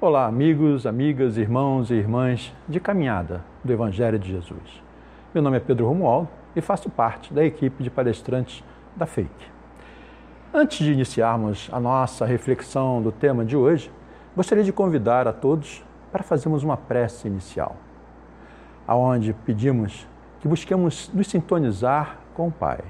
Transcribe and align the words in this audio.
Olá, 0.00 0.26
amigos, 0.26 0.86
amigas, 0.86 1.36
irmãos 1.36 1.90
e 1.90 1.94
irmãs 1.94 2.54
de 2.68 2.78
caminhada 2.78 3.44
do 3.64 3.72
Evangelho 3.72 4.16
de 4.16 4.30
Jesus. 4.30 4.80
Meu 5.34 5.42
nome 5.42 5.56
é 5.56 5.60
Pedro 5.60 5.88
Romualdo 5.88 6.28
e 6.54 6.60
faço 6.60 6.88
parte 6.88 7.34
da 7.34 7.44
equipe 7.44 7.82
de 7.82 7.90
palestrantes 7.90 8.62
da 8.94 9.06
FAKE. 9.06 9.50
Antes 10.54 10.86
de 10.86 10.92
iniciarmos 10.92 11.68
a 11.72 11.80
nossa 11.80 12.24
reflexão 12.24 13.02
do 13.02 13.10
tema 13.10 13.44
de 13.44 13.56
hoje, 13.56 13.90
gostaria 14.36 14.62
de 14.62 14.72
convidar 14.72 15.26
a 15.26 15.32
todos 15.32 15.84
para 16.12 16.22
fazermos 16.22 16.62
uma 16.62 16.76
prece 16.76 17.26
inicial, 17.26 17.74
aonde 18.86 19.32
pedimos 19.32 20.06
que 20.38 20.46
busquemos 20.46 21.10
nos 21.12 21.26
sintonizar 21.26 22.18
com 22.34 22.46
o 22.46 22.52
Pai, 22.52 22.84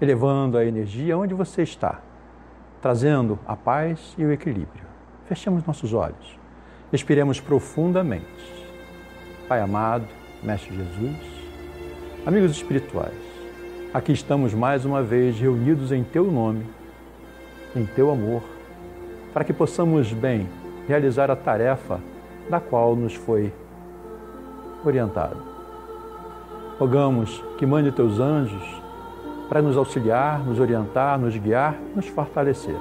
elevando 0.00 0.56
a 0.56 0.64
energia 0.64 1.18
onde 1.18 1.34
você 1.34 1.62
está, 1.62 1.98
trazendo 2.80 3.40
a 3.44 3.56
paz 3.56 4.14
e 4.16 4.24
o 4.24 4.30
equilíbrio. 4.30 4.84
Fechemos 5.24 5.64
nossos 5.64 5.92
olhos, 5.92 6.43
expiremos 6.94 7.40
profundamente. 7.40 8.24
Pai 9.48 9.60
amado, 9.60 10.06
Mestre 10.42 10.74
Jesus, 10.76 11.16
amigos 12.24 12.52
espirituais, 12.52 13.14
aqui 13.92 14.12
estamos 14.12 14.54
mais 14.54 14.84
uma 14.84 15.02
vez 15.02 15.38
reunidos 15.38 15.90
em 15.90 16.04
Teu 16.04 16.30
nome, 16.30 16.64
em 17.74 17.84
Teu 17.84 18.10
amor, 18.10 18.42
para 19.32 19.44
que 19.44 19.52
possamos 19.52 20.12
bem 20.12 20.48
realizar 20.86 21.30
a 21.30 21.36
tarefa 21.36 22.00
da 22.48 22.60
qual 22.60 22.94
nos 22.94 23.14
foi 23.14 23.52
orientado. 24.84 25.36
Rogamos 26.78 27.42
que 27.58 27.66
mande 27.66 27.90
teus 27.90 28.20
anjos 28.20 28.62
para 29.48 29.60
nos 29.60 29.76
auxiliar, 29.76 30.44
nos 30.44 30.60
orientar, 30.60 31.18
nos 31.18 31.36
guiar, 31.36 31.76
nos 31.94 32.06
fortalecer, 32.06 32.76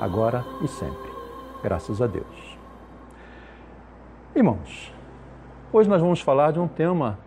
agora 0.00 0.44
e 0.62 0.68
sempre. 0.68 1.10
Graças 1.62 2.00
a 2.00 2.06
Deus. 2.06 2.39
Irmãos, 4.32 4.92
hoje 5.72 5.88
nós 5.88 6.00
vamos 6.00 6.20
falar 6.20 6.52
de 6.52 6.60
um 6.60 6.68
tema 6.68 7.18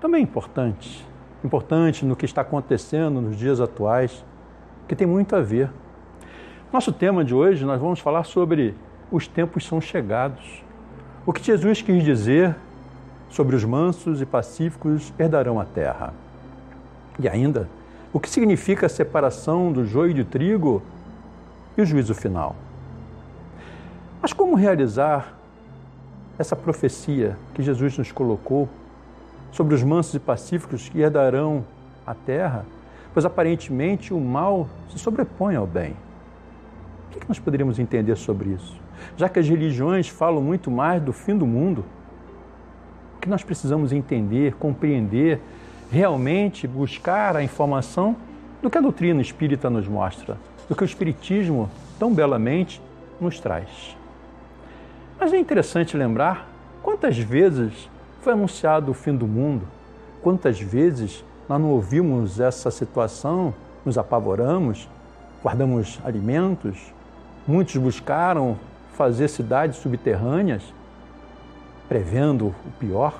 também 0.00 0.24
importante, 0.24 1.06
importante 1.44 2.04
no 2.04 2.16
que 2.16 2.24
está 2.24 2.40
acontecendo 2.40 3.20
nos 3.20 3.36
dias 3.36 3.60
atuais, 3.60 4.24
que 4.88 4.96
tem 4.96 5.06
muito 5.06 5.36
a 5.36 5.40
ver. 5.40 5.70
Nosso 6.72 6.90
tema 6.92 7.24
de 7.24 7.32
hoje 7.32 7.64
nós 7.64 7.80
vamos 7.80 8.00
falar 8.00 8.24
sobre 8.24 8.74
os 9.08 9.28
tempos 9.28 9.64
são 9.64 9.80
chegados. 9.80 10.64
O 11.24 11.32
que 11.32 11.44
Jesus 11.44 11.80
quis 11.80 12.02
dizer 12.02 12.56
sobre 13.30 13.54
os 13.54 13.64
mansos 13.64 14.20
e 14.20 14.26
pacíficos 14.26 15.14
herdarão 15.16 15.60
a 15.60 15.64
terra. 15.64 16.12
E 17.20 17.28
ainda, 17.28 17.68
o 18.12 18.18
que 18.18 18.28
significa 18.28 18.86
a 18.86 18.88
separação 18.88 19.70
do 19.70 19.86
joio 19.86 20.12
de 20.12 20.24
trigo 20.24 20.82
e 21.76 21.82
o 21.82 21.86
juízo 21.86 22.16
final. 22.16 22.56
Mas 24.20 24.32
como 24.32 24.56
realizar 24.56 25.37
essa 26.38 26.54
profecia 26.54 27.36
que 27.54 27.62
Jesus 27.62 27.98
nos 27.98 28.12
colocou 28.12 28.68
sobre 29.50 29.74
os 29.74 29.82
mansos 29.82 30.14
e 30.14 30.20
pacíficos 30.20 30.88
que 30.88 31.00
herdarão 31.00 31.64
a 32.06 32.14
terra? 32.14 32.64
Pois 33.12 33.24
aparentemente 33.24 34.14
o 34.14 34.20
mal 34.20 34.68
se 34.90 34.98
sobrepõe 34.98 35.56
ao 35.56 35.66
bem. 35.66 35.96
O 37.06 37.18
que 37.18 37.28
nós 37.28 37.38
poderíamos 37.38 37.78
entender 37.78 38.16
sobre 38.16 38.50
isso? 38.50 38.76
Já 39.16 39.28
que 39.28 39.38
as 39.38 39.48
religiões 39.48 40.08
falam 40.08 40.42
muito 40.42 40.70
mais 40.70 41.02
do 41.02 41.12
fim 41.12 41.36
do 41.36 41.46
mundo, 41.46 41.84
o 43.16 43.20
que 43.20 43.28
nós 43.28 43.42
precisamos 43.42 43.92
entender, 43.92 44.54
compreender, 44.54 45.40
realmente 45.90 46.68
buscar 46.68 47.36
a 47.36 47.42
informação 47.42 48.14
do 48.62 48.70
que 48.70 48.78
a 48.78 48.80
doutrina 48.80 49.20
espírita 49.20 49.70
nos 49.70 49.88
mostra, 49.88 50.36
do 50.68 50.76
que 50.76 50.82
o 50.82 50.84
Espiritismo 50.84 51.70
tão 51.98 52.14
belamente 52.14 52.80
nos 53.20 53.40
traz. 53.40 53.97
Mas 55.20 55.32
é 55.32 55.38
interessante 55.38 55.96
lembrar 55.96 56.48
quantas 56.80 57.18
vezes 57.18 57.90
foi 58.20 58.34
anunciado 58.34 58.92
o 58.92 58.94
fim 58.94 59.16
do 59.16 59.26
mundo, 59.26 59.66
quantas 60.22 60.60
vezes 60.60 61.24
nós 61.48 61.60
não 61.60 61.70
ouvimos 61.70 62.38
essa 62.38 62.70
situação, 62.70 63.52
nos 63.84 63.98
apavoramos, 63.98 64.88
guardamos 65.42 65.98
alimentos, 66.04 66.94
muitos 67.46 67.76
buscaram 67.76 68.56
fazer 68.92 69.26
cidades 69.26 69.78
subterrâneas, 69.78 70.62
prevendo 71.88 72.48
o 72.48 72.70
pior. 72.78 73.14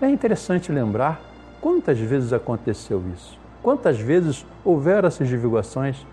É 0.00 0.08
interessante 0.08 0.72
lembrar 0.72 1.20
quantas 1.60 1.98
vezes 1.98 2.32
aconteceu 2.32 3.04
isso, 3.14 3.38
quantas 3.62 4.00
vezes 4.00 4.44
houveram 4.64 5.06
essas 5.06 5.28
divulgações. 5.28 6.04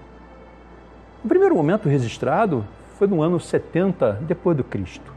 O 1.23 1.27
primeiro 1.27 1.55
momento 1.55 1.89
registrado 1.89 2.63
foi 2.93 3.07
no 3.07 3.21
ano 3.21 3.39
70 3.39 4.19
depois 4.21 4.55
do 4.55 4.63
Cristo. 4.63 5.13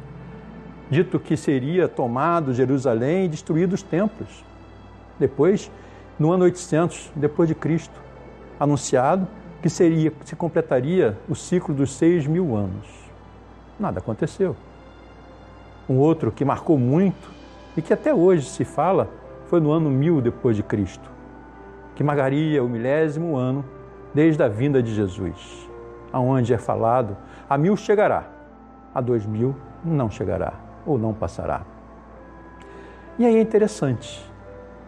Dito 0.90 1.18
que 1.18 1.36
seria 1.36 1.88
tomado 1.88 2.54
Jerusalém 2.54 3.24
e 3.24 3.28
destruído 3.28 3.72
os 3.72 3.82
templos. 3.82 4.44
Depois, 5.18 5.70
no 6.18 6.32
ano 6.32 6.44
800 6.44 7.12
depois 7.14 7.48
de 7.48 7.54
Cristo, 7.54 8.00
anunciado 8.58 9.26
que 9.60 9.68
seria 9.68 10.12
se 10.24 10.36
completaria 10.36 11.18
o 11.28 11.34
ciclo 11.34 11.74
dos 11.74 11.92
seis 11.92 12.26
mil 12.26 12.54
anos. 12.54 12.86
Nada 13.78 13.98
aconteceu. 13.98 14.54
Um 15.88 15.96
outro 15.96 16.30
que 16.30 16.44
marcou 16.44 16.78
muito 16.78 17.30
e 17.76 17.82
que 17.82 17.92
até 17.92 18.14
hoje 18.14 18.48
se 18.48 18.64
fala 18.64 19.10
foi 19.46 19.60
no 19.60 19.70
ano 19.70 19.90
mil 19.90 20.20
depois 20.20 20.56
de 20.56 20.62
Cristo, 20.62 21.08
que 21.94 22.02
marcaria 22.02 22.62
o 22.62 22.68
milésimo 22.68 23.36
ano 23.36 23.64
desde 24.14 24.42
a 24.42 24.48
vinda 24.48 24.82
de 24.82 24.94
Jesus, 24.94 25.65
aonde 26.16 26.54
é 26.54 26.58
falado 26.58 27.14
a 27.48 27.58
mil 27.58 27.76
chegará, 27.76 28.24
a 28.94 29.00
dois 29.02 29.26
mil 29.26 29.54
não 29.84 30.10
chegará 30.10 30.54
ou 30.86 30.98
não 30.98 31.12
passará. 31.12 31.60
E 33.18 33.26
aí 33.26 33.36
é 33.36 33.40
interessante. 33.40 34.24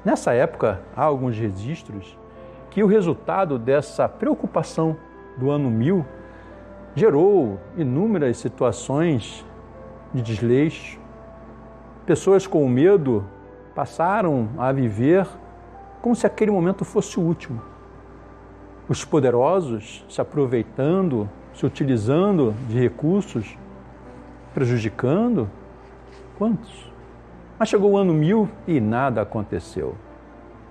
Nessa 0.02 0.32
época 0.32 0.80
há 0.96 1.04
alguns 1.04 1.36
registros 1.36 2.18
que 2.70 2.82
o 2.82 2.86
resultado 2.86 3.58
dessa 3.58 4.08
preocupação 4.08 4.96
do 5.36 5.50
ano 5.50 5.70
mil 5.70 6.04
gerou 6.94 7.60
inúmeras 7.76 8.38
situações 8.38 9.44
de 10.14 10.22
desleixo. 10.22 10.98
Pessoas 12.06 12.46
com 12.46 12.66
medo 12.68 13.24
passaram 13.74 14.48
a 14.56 14.72
viver 14.72 15.26
como 16.00 16.16
se 16.16 16.26
aquele 16.26 16.50
momento 16.50 16.86
fosse 16.86 17.20
o 17.20 17.22
último. 17.22 17.60
Os 18.88 19.04
poderosos 19.04 20.04
se 20.08 20.20
aproveitando, 20.20 21.28
se 21.54 21.66
utilizando 21.66 22.54
de 22.68 22.78
recursos, 22.78 23.56
prejudicando. 24.54 25.48
Quantos? 26.38 26.90
Mas 27.58 27.68
chegou 27.68 27.92
o 27.92 27.96
ano 27.96 28.14
mil 28.14 28.48
e 28.66 28.80
nada 28.80 29.20
aconteceu. 29.20 29.94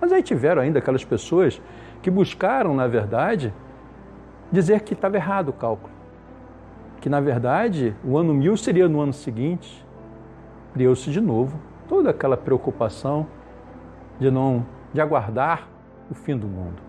Mas 0.00 0.12
aí 0.12 0.22
tiveram 0.22 0.62
ainda 0.62 0.78
aquelas 0.78 1.04
pessoas 1.04 1.60
que 2.02 2.10
buscaram, 2.10 2.74
na 2.74 2.86
verdade, 2.86 3.52
dizer 4.50 4.80
que 4.80 4.94
estava 4.94 5.16
errado 5.16 5.50
o 5.50 5.52
cálculo 5.52 5.98
que 7.00 7.08
na 7.08 7.20
verdade 7.20 7.94
o 8.04 8.18
ano 8.18 8.34
mil 8.34 8.56
seria 8.56 8.88
no 8.88 9.00
ano 9.00 9.12
seguinte. 9.12 9.84
Criou-se 10.72 11.10
de 11.10 11.20
novo 11.20 11.58
toda 11.88 12.10
aquela 12.10 12.36
preocupação 12.36 13.26
de 14.18 14.30
não 14.30 14.66
de 14.92 15.00
aguardar 15.00 15.68
o 16.10 16.14
fim 16.14 16.36
do 16.36 16.46
mundo. 16.46 16.87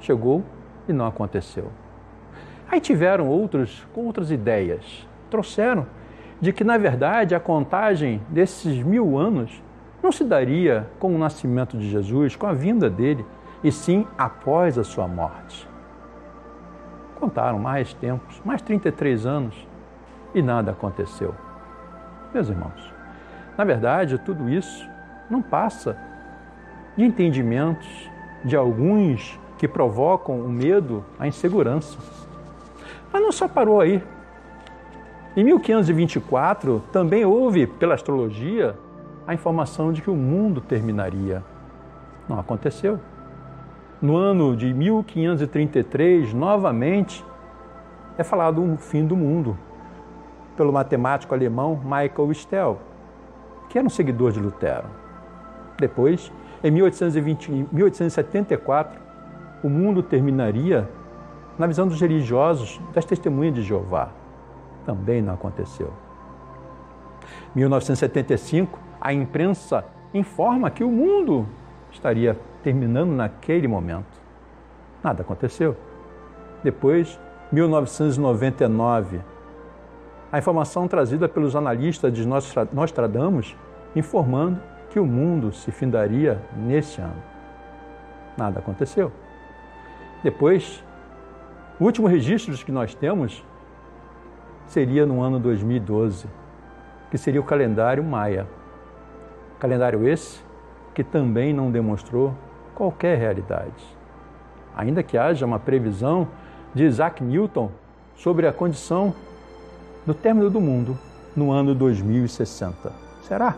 Chegou 0.00 0.42
e 0.88 0.92
não 0.92 1.06
aconteceu. 1.06 1.70
Aí 2.70 2.80
tiveram 2.80 3.28
outros 3.28 3.86
com 3.94 4.06
outras 4.06 4.30
ideias, 4.30 5.06
trouxeram 5.30 5.86
de 6.40 6.52
que 6.52 6.64
na 6.64 6.76
verdade 6.76 7.34
a 7.34 7.40
contagem 7.40 8.20
desses 8.28 8.82
mil 8.82 9.16
anos 9.16 9.62
não 10.02 10.12
se 10.12 10.24
daria 10.24 10.86
com 10.98 11.14
o 11.14 11.18
nascimento 11.18 11.76
de 11.76 11.88
Jesus, 11.88 12.36
com 12.36 12.46
a 12.46 12.52
vinda 12.52 12.90
dele, 12.90 13.24
e 13.64 13.72
sim 13.72 14.06
após 14.16 14.78
a 14.78 14.84
sua 14.84 15.08
morte. 15.08 15.68
Contaram 17.18 17.58
mais 17.58 17.94
tempos, 17.94 18.40
mais 18.44 18.60
33 18.62 19.26
anos, 19.26 19.66
e 20.34 20.42
nada 20.42 20.72
aconteceu. 20.72 21.34
Meus 22.32 22.48
irmãos, 22.48 22.92
na 23.56 23.64
verdade, 23.64 24.18
tudo 24.18 24.50
isso 24.50 24.86
não 25.30 25.40
passa 25.40 25.96
de 26.96 27.04
entendimentos 27.04 28.10
de 28.44 28.54
alguns 28.54 29.40
que 29.58 29.66
provocam 29.66 30.40
o 30.40 30.48
medo, 30.48 31.04
a 31.18 31.26
insegurança. 31.26 31.98
Mas 33.12 33.22
não 33.22 33.32
só 33.32 33.48
parou 33.48 33.80
aí. 33.80 34.02
Em 35.36 35.44
1524, 35.44 36.82
também 36.92 37.24
houve, 37.24 37.66
pela 37.66 37.94
astrologia, 37.94 38.76
a 39.26 39.34
informação 39.34 39.92
de 39.92 40.02
que 40.02 40.10
o 40.10 40.14
mundo 40.14 40.60
terminaria. 40.60 41.42
Não 42.28 42.38
aconteceu 42.38 42.98
no 44.00 44.14
ano 44.14 44.54
de 44.54 44.74
1533, 44.74 46.34
novamente, 46.34 47.24
é 48.18 48.22
falado 48.22 48.60
um 48.60 48.76
fim 48.76 49.06
do 49.06 49.16
mundo 49.16 49.56
pelo 50.56 50.72
matemático 50.72 51.34
alemão 51.34 51.80
Michael 51.82 52.32
Stel, 52.34 52.78
que 53.68 53.78
era 53.78 53.86
um 53.86 53.90
seguidor 53.90 54.32
de 54.32 54.40
Lutero. 54.40 54.86
Depois, 55.78 56.30
em 56.62 56.70
1820, 56.70 57.68
1874, 57.72 59.00
o 59.66 59.68
mundo 59.68 60.00
terminaria 60.00 60.88
na 61.58 61.66
visão 61.66 61.88
dos 61.88 62.00
religiosos 62.00 62.80
das 62.94 63.04
testemunhas 63.04 63.54
de 63.56 63.62
Jeová. 63.62 64.10
também 64.84 65.20
não 65.20 65.34
aconteceu. 65.34 65.92
1975, 67.52 68.78
a 69.00 69.12
imprensa 69.12 69.84
informa 70.14 70.70
que 70.70 70.84
o 70.84 70.90
mundo 70.92 71.44
estaria 71.90 72.38
terminando 72.62 73.10
naquele 73.10 73.66
momento. 73.66 74.20
Nada 75.02 75.22
aconteceu. 75.22 75.76
Depois, 76.62 77.18
1999, 77.50 79.20
a 80.30 80.38
informação 80.38 80.86
trazida 80.86 81.28
pelos 81.28 81.56
analistas 81.56 82.12
de 82.12 82.24
Nostradamus 82.72 83.56
informando 83.96 84.60
que 84.90 85.00
o 85.00 85.06
mundo 85.06 85.52
se 85.52 85.72
findaria 85.72 86.40
nesse 86.56 87.00
ano. 87.00 87.22
Nada 88.36 88.60
aconteceu. 88.60 89.10
Depois, 90.26 90.82
o 91.78 91.84
último 91.84 92.08
registro 92.08 92.52
que 92.56 92.72
nós 92.72 92.92
temos 92.96 93.44
seria 94.66 95.06
no 95.06 95.22
ano 95.22 95.38
2012, 95.38 96.26
que 97.12 97.16
seria 97.16 97.40
o 97.40 97.44
calendário 97.44 98.02
maia. 98.02 98.44
Calendário 99.60 100.04
esse 100.04 100.40
que 100.92 101.04
também 101.04 101.52
não 101.52 101.70
demonstrou 101.70 102.34
qualquer 102.74 103.16
realidade. 103.16 103.96
Ainda 104.76 105.00
que 105.00 105.16
haja 105.16 105.46
uma 105.46 105.60
previsão 105.60 106.26
de 106.74 106.82
Isaac 106.82 107.22
Newton 107.22 107.70
sobre 108.16 108.48
a 108.48 108.52
condição 108.52 109.14
do 110.04 110.12
término 110.12 110.50
do 110.50 110.60
mundo 110.60 110.98
no 111.36 111.52
ano 111.52 111.72
2060. 111.72 112.92
Será? 113.22 113.54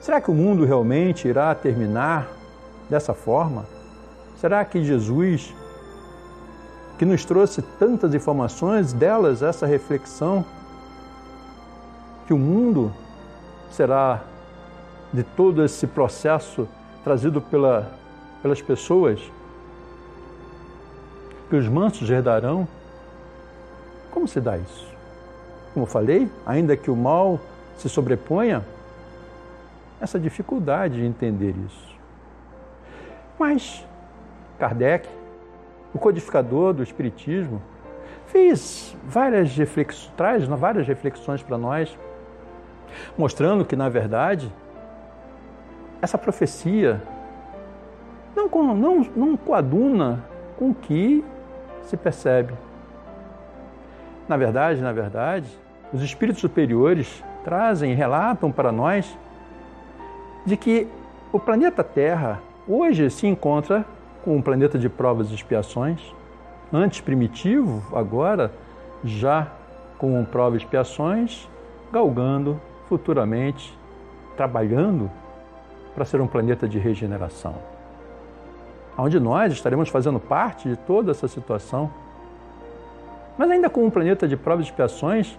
Será 0.00 0.20
que 0.20 0.30
o 0.30 0.34
mundo 0.34 0.64
realmente 0.64 1.26
irá 1.26 1.52
terminar 1.56 2.28
dessa 2.88 3.12
forma? 3.12 3.75
Será 4.36 4.64
que 4.64 4.84
Jesus, 4.84 5.54
que 6.98 7.04
nos 7.04 7.24
trouxe 7.24 7.62
tantas 7.62 8.14
informações, 8.14 8.92
delas 8.92 9.42
essa 9.42 9.66
reflexão, 9.66 10.44
que 12.26 12.34
o 12.34 12.38
mundo 12.38 12.92
será 13.70 14.22
de 15.12 15.22
todo 15.22 15.64
esse 15.64 15.86
processo 15.86 16.68
trazido 17.02 17.40
pela, 17.40 17.90
pelas 18.42 18.60
pessoas, 18.60 19.20
que 21.48 21.56
os 21.56 21.68
mansos 21.68 22.10
herdarão? 22.10 22.68
Como 24.10 24.28
se 24.28 24.40
dá 24.40 24.58
isso? 24.58 24.86
Como 25.72 25.86
falei, 25.86 26.30
ainda 26.44 26.76
que 26.76 26.90
o 26.90 26.96
mal 26.96 27.40
se 27.76 27.88
sobreponha, 27.88 28.64
essa 30.00 30.18
dificuldade 30.18 30.96
de 30.96 31.06
entender 31.06 31.54
isso. 31.64 31.96
Mas 33.38 33.86
Kardec, 34.58 35.08
o 35.94 35.98
codificador 35.98 36.72
do 36.72 36.82
Espiritismo, 36.82 37.60
fez 38.26 38.96
várias 39.04 39.56
reflexões, 39.56 40.12
traz 40.16 40.44
várias 40.44 40.86
reflexões 40.86 41.42
para 41.42 41.56
nós, 41.56 41.96
mostrando 43.16 43.64
que, 43.64 43.76
na 43.76 43.88
verdade, 43.88 44.52
essa 46.02 46.18
profecia 46.18 47.02
não, 48.34 48.48
não, 48.74 49.06
não 49.16 49.36
coaduna 49.36 50.22
com 50.58 50.70
o 50.70 50.74
que 50.74 51.24
se 51.82 51.96
percebe. 51.96 52.52
Na 54.28 54.36
verdade, 54.36 54.80
na 54.82 54.92
verdade, 54.92 55.48
os 55.92 56.02
espíritos 56.02 56.40
superiores 56.40 57.22
trazem, 57.44 57.94
relatam 57.94 58.50
para 58.50 58.72
nós 58.72 59.16
de 60.44 60.56
que 60.56 60.86
o 61.32 61.38
planeta 61.38 61.82
Terra 61.82 62.40
hoje 62.68 63.08
se 63.10 63.26
encontra 63.26 63.84
um 64.26 64.42
planeta 64.42 64.78
de 64.78 64.88
provas 64.88 65.30
e 65.30 65.34
expiações, 65.34 66.00
antes 66.72 67.00
primitivo, 67.00 67.82
agora 67.96 68.52
já 69.04 69.52
com 69.98 70.24
provas 70.24 70.60
e 70.60 70.64
expiações, 70.64 71.48
galgando 71.92 72.60
futuramente, 72.88 73.76
trabalhando 74.36 75.10
para 75.94 76.04
ser 76.04 76.20
um 76.20 76.26
planeta 76.26 76.68
de 76.68 76.78
regeneração. 76.78 77.54
Onde 78.98 79.20
nós 79.20 79.52
estaremos 79.52 79.88
fazendo 79.88 80.18
parte 80.18 80.68
de 80.68 80.76
toda 80.76 81.10
essa 81.10 81.28
situação. 81.28 81.90
Mas 83.36 83.50
ainda 83.50 83.68
com 83.68 83.84
um 83.84 83.90
planeta 83.90 84.26
de 84.26 84.36
provas 84.36 84.66
e 84.66 84.68
expiações, 84.68 85.38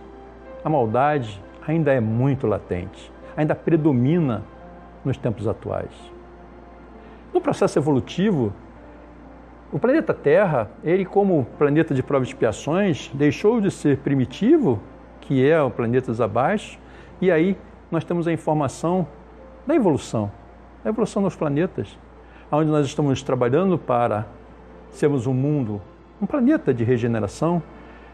a 0.64 0.70
maldade 0.70 1.42
ainda 1.68 1.92
é 1.92 2.00
muito 2.00 2.48
latente, 2.48 3.12
ainda 3.36 3.56
predomina 3.56 4.44
nos 5.04 5.18
tempos 5.18 5.48
atuais. 5.48 5.92
No 7.34 7.42
processo 7.42 7.78
evolutivo, 7.78 8.54
o 9.72 9.78
planeta 9.78 10.14
Terra, 10.14 10.72
ele 10.82 11.04
como 11.04 11.46
planeta 11.58 11.94
de 11.94 12.02
provas 12.02 12.30
e 12.30 12.32
expiações, 12.32 13.12
deixou 13.14 13.60
de 13.60 13.70
ser 13.70 13.98
primitivo, 13.98 14.80
que 15.20 15.46
é 15.46 15.62
o 15.62 15.70
planeta 15.70 16.24
abaixo, 16.24 16.80
e 17.20 17.30
aí 17.30 17.58
nós 17.92 18.06
temos 18.06 18.28
a 18.28 18.32
informação 18.32 19.06
da 19.66 19.76
evolução, 19.76 20.32
da 20.84 20.90
evolução 20.90 21.22
dos 21.22 21.36
planetas, 21.36 22.00
onde 22.50 22.70
nós 22.70 22.86
estamos 22.86 23.22
trabalhando 23.22 23.78
para 23.78 24.26
sermos 24.90 25.28
um 25.28 25.34
mundo, 25.34 25.82
um 26.22 26.26
planeta 26.26 26.74
de 26.74 26.86
regeneração, 26.86 27.62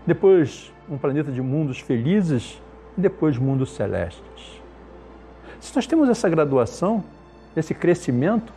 depois 0.07 0.73
um 0.89 0.97
planeta 0.97 1.31
de 1.31 1.41
mundos 1.41 1.79
felizes 1.79 2.59
e 2.97 3.01
depois 3.01 3.37
mundos 3.37 3.75
celestes. 3.75 4.61
Se 5.59 5.75
nós 5.75 5.85
temos 5.85 6.09
essa 6.09 6.27
graduação, 6.27 7.03
esse 7.55 7.75
crescimento, 7.75 8.51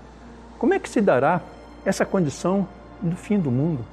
como 0.58 0.72
é 0.72 0.78
que 0.78 0.88
se 0.88 1.02
dará 1.02 1.42
essa 1.84 2.04
condição 2.06 2.66
do 3.00 3.16
fim 3.16 3.38
do 3.38 3.50
mundo? 3.50 3.84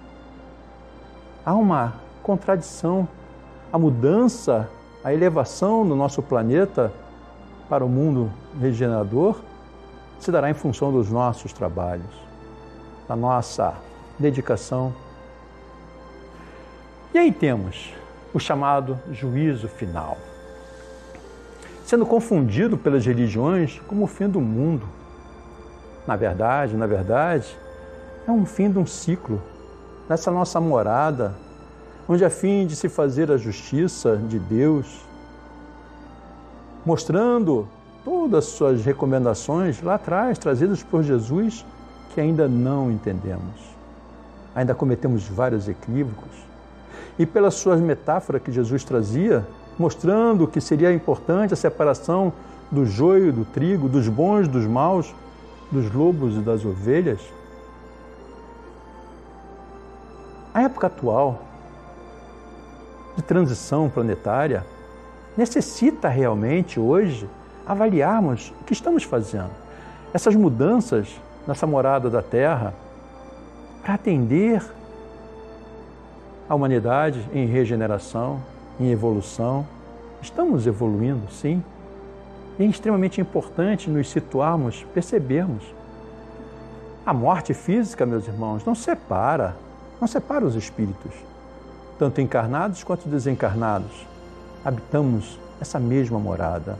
Há 1.45 1.53
uma 1.53 1.95
contradição, 2.21 3.07
a 3.71 3.77
mudança, 3.77 4.69
a 5.03 5.13
elevação 5.13 5.87
do 5.87 5.95
nosso 5.95 6.21
planeta 6.21 6.91
para 7.69 7.83
o 7.83 7.89
mundo 7.89 8.31
regenerador 8.59 9.41
se 10.19 10.31
dará 10.31 10.49
em 10.49 10.53
função 10.53 10.91
dos 10.91 11.09
nossos 11.09 11.51
trabalhos, 11.51 12.15
da 13.07 13.15
nossa 13.15 13.73
dedicação. 14.17 14.93
E 17.13 17.17
aí 17.17 17.31
temos 17.31 17.93
o 18.33 18.39
chamado 18.39 18.97
juízo 19.11 19.67
final 19.67 20.17
sendo 21.93 22.05
confundido 22.05 22.77
pelas 22.77 23.05
religiões 23.05 23.79
como 23.87 24.05
o 24.05 24.07
fim 24.07 24.27
do 24.27 24.41
mundo. 24.41 24.87
Na 26.07 26.15
verdade, 26.15 26.75
na 26.75 26.87
verdade, 26.87 27.55
é 28.27 28.31
um 28.31 28.45
fim 28.45 28.71
de 28.71 28.79
um 28.79 28.85
ciclo, 28.85 29.41
nessa 30.07 30.31
nossa 30.31 30.59
morada, 30.59 31.33
onde 32.07 32.23
a 32.23 32.29
fim 32.29 32.65
de 32.65 32.75
se 32.75 32.89
fazer 32.89 33.31
a 33.31 33.37
justiça 33.37 34.17
de 34.17 34.39
Deus, 34.39 35.05
mostrando 36.85 37.67
todas 38.03 38.45
as 38.45 38.51
suas 38.51 38.83
recomendações 38.83 39.81
lá 39.81 39.95
atrás, 39.95 40.37
trazidas 40.37 40.83
por 40.83 41.03
Jesus, 41.03 41.65
que 42.13 42.21
ainda 42.21 42.47
não 42.47 42.91
entendemos. 42.91 43.73
Ainda 44.55 44.75
cometemos 44.75 45.27
vários 45.27 45.67
equívocos. 45.67 46.31
E 47.17 47.25
pelas 47.25 47.55
suas 47.55 47.79
metáforas 47.79 48.41
que 48.41 48.51
Jesus 48.51 48.83
trazia, 48.83 49.45
mostrando 49.77 50.47
que 50.47 50.61
seria 50.61 50.93
importante 50.93 51.53
a 51.53 51.57
separação 51.57 52.33
do 52.71 52.85
joio 52.85 53.31
do 53.31 53.45
trigo, 53.45 53.87
dos 53.87 54.07
bons 54.07 54.47
dos 54.47 54.65
maus, 54.65 55.13
dos 55.71 55.91
lobos 55.93 56.35
e 56.35 56.39
das 56.39 56.65
ovelhas. 56.65 57.19
A 60.53 60.61
época 60.61 60.87
atual 60.87 61.41
de 63.15 63.23
transição 63.23 63.89
planetária 63.89 64.63
necessita 65.35 66.07
realmente 66.07 66.79
hoje 66.79 67.27
avaliarmos 67.65 68.53
o 68.61 68.63
que 68.63 68.73
estamos 68.73 69.03
fazendo. 69.03 69.49
Essas 70.13 70.35
mudanças 70.35 71.19
nessa 71.47 71.65
morada 71.65 72.09
da 72.09 72.21
Terra 72.21 72.73
para 73.81 73.95
atender 73.95 74.63
a 76.47 76.53
humanidade 76.53 77.27
em 77.33 77.47
regeneração, 77.47 78.39
em 78.79 78.91
evolução. 78.91 79.65
Estamos 80.21 80.67
evoluindo, 80.67 81.31
sim. 81.31 81.63
E 82.59 82.63
é 82.63 82.67
extremamente 82.67 83.19
importante 83.19 83.89
nos 83.89 84.09
situarmos, 84.09 84.85
percebermos. 84.93 85.63
A 87.03 87.11
morte 87.11 87.53
física, 87.53 88.05
meus 88.05 88.27
irmãos, 88.27 88.63
não 88.63 88.75
separa, 88.75 89.55
não 89.99 90.07
separa 90.07 90.45
os 90.45 90.55
espíritos, 90.55 91.13
tanto 91.97 92.21
encarnados 92.21 92.83
quanto 92.83 93.07
desencarnados. 93.07 94.05
Habitamos 94.63 95.39
essa 95.59 95.79
mesma 95.79 96.19
morada. 96.19 96.77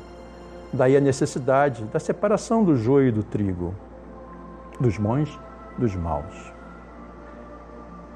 Daí 0.72 0.98
a 0.98 1.02
necessidade 1.02 1.84
da 1.86 2.00
separação 2.00 2.64
do 2.64 2.76
joio 2.76 3.10
e 3.10 3.12
do 3.12 3.24
trigo, 3.24 3.74
dos 4.80 4.98
bons 4.98 5.40
dos 5.78 5.96
maus. 5.96 6.52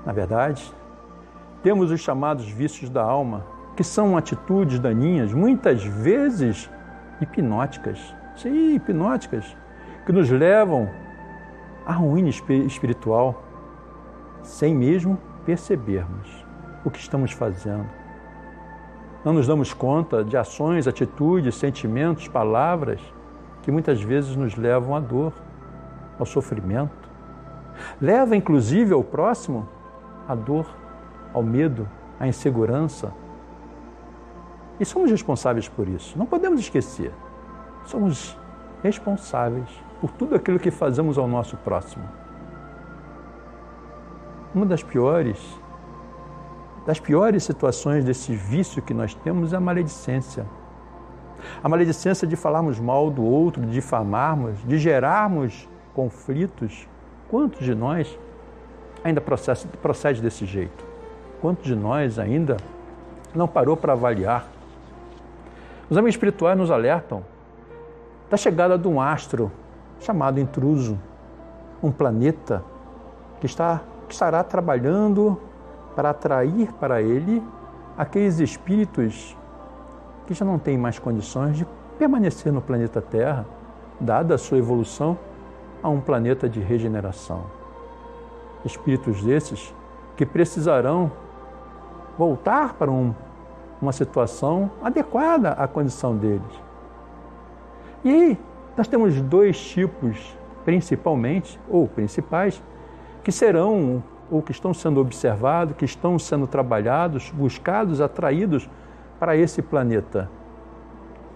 Na 0.05 0.11
verdade, 0.13 0.73
temos 1.61 1.91
os 1.91 1.99
chamados 1.99 2.49
vícios 2.49 2.89
da 2.89 3.03
alma, 3.03 3.45
que 3.75 3.83
são 3.83 4.17
atitudes 4.17 4.79
daninhas, 4.79 5.33
muitas 5.33 5.83
vezes 5.83 6.69
hipnóticas. 7.21 7.99
Sim, 8.35 8.75
hipnóticas, 8.75 9.45
que 10.05 10.11
nos 10.11 10.29
levam 10.29 10.89
à 11.85 11.93
ruína 11.93 12.29
espiritual, 12.29 13.43
sem 14.47 14.73
mesmo 14.73 15.19
percebermos 15.45 16.45
o 16.83 16.89
que 16.89 16.99
estamos 16.99 17.31
fazendo. 17.31 17.87
Não 19.23 19.33
nos 19.33 19.45
damos 19.45 19.73
conta 19.73 20.23
de 20.23 20.37
ações, 20.37 20.87
atitudes, 20.87 21.55
sentimentos, 21.55 22.27
palavras 22.27 23.01
que 23.61 23.71
muitas 23.71 24.01
vezes 24.01 24.35
nos 24.35 24.55
levam 24.55 24.95
à 24.95 24.99
dor, 24.99 25.33
ao 26.17 26.25
sofrimento. 26.25 27.09
Leva 27.99 28.35
inclusive 28.35 28.93
ao 28.93 29.03
próximo 29.03 29.67
à 30.27 30.33
dor, 30.33 30.65
ao 31.33 31.43
medo, 31.43 31.87
à 32.19 32.27
insegurança. 32.27 33.13
E 34.79 34.85
somos 34.85 35.11
responsáveis 35.11 35.67
por 35.67 35.87
isso. 35.87 36.17
Não 36.17 36.25
podemos 36.25 36.59
esquecer. 36.59 37.11
Somos 37.85 38.37
responsáveis 38.81 39.69
por 39.99 40.11
tudo 40.11 40.35
aquilo 40.35 40.59
que 40.59 40.71
fazemos 40.71 41.17
ao 41.17 41.27
nosso 41.27 41.57
próximo. 41.57 42.26
Uma 44.57 44.65
das 44.65 44.81
piores 44.81 45.37
das 46.83 46.99
piores 46.99 47.43
situações 47.43 48.03
desse 48.03 48.33
vício 48.33 48.81
que 48.81 48.91
nós 48.91 49.13
temos 49.13 49.53
é 49.53 49.57
a 49.57 49.59
maledicência. 49.59 50.47
A 51.63 51.69
maledicência 51.69 52.27
de 52.27 52.35
falarmos 52.35 52.79
mal 52.79 53.11
do 53.11 53.23
outro, 53.23 53.61
de 53.61 53.69
difamarmos, 53.71 54.57
de 54.63 54.79
gerarmos 54.79 55.69
conflitos. 55.93 56.87
Quantos 57.29 57.63
de 57.63 57.75
nós 57.75 58.17
ainda 59.03 59.21
procede, 59.21 59.67
procede 59.79 60.23
desse 60.23 60.43
jeito? 60.43 60.83
Quantos 61.39 61.65
de 61.65 61.75
nós 61.75 62.17
ainda 62.17 62.57
não 63.35 63.47
parou 63.47 63.77
para 63.77 63.93
avaliar? 63.93 64.47
Os 65.87 65.95
amigos 65.95 66.15
espirituais 66.15 66.57
nos 66.57 66.71
alertam 66.71 67.23
da 68.27 68.37
chegada 68.37 68.75
de 68.75 68.87
um 68.87 68.99
astro 68.99 69.51
chamado 69.99 70.39
intruso, 70.39 70.97
um 71.83 71.91
planeta 71.91 72.63
que, 73.39 73.45
está, 73.45 73.81
estará 74.13 74.43
trabalhando 74.43 75.39
para 75.95 76.11
atrair 76.11 76.71
para 76.73 77.01
ele 77.01 77.43
aqueles 77.97 78.39
espíritos 78.39 79.35
que 80.25 80.33
já 80.33 80.45
não 80.45 80.59
têm 80.59 80.77
mais 80.77 80.99
condições 80.99 81.57
de 81.57 81.67
permanecer 81.97 82.51
no 82.53 82.61
planeta 82.61 83.01
Terra, 83.01 83.45
dada 83.99 84.35
a 84.35 84.37
sua 84.37 84.57
evolução 84.57 85.17
a 85.81 85.89
um 85.89 85.99
planeta 85.99 86.47
de 86.47 86.59
regeneração. 86.59 87.45
Espíritos 88.63 89.23
desses 89.23 89.73
que 90.15 90.25
precisarão 90.25 91.11
voltar 92.17 92.73
para 92.73 92.91
um, 92.91 93.13
uma 93.81 93.91
situação 93.91 94.69
adequada 94.83 95.51
à 95.51 95.67
condição 95.67 96.15
deles. 96.15 96.61
E 98.03 98.09
aí, 98.09 98.39
nós 98.75 98.87
temos 98.87 99.19
dois 99.21 99.59
tipos, 99.59 100.37
principalmente, 100.65 101.59
ou 101.69 101.87
principais, 101.87 102.61
que 103.23 103.31
serão 103.31 104.03
ou 104.29 104.41
que 104.41 104.51
estão 104.51 104.73
sendo 104.73 104.99
observados, 104.99 105.75
que 105.75 105.85
estão 105.85 106.19
sendo 106.19 106.47
trabalhados, 106.47 107.31
buscados, 107.31 108.01
atraídos 108.01 108.69
para 109.19 109.35
esse 109.35 109.61
planeta, 109.61 110.29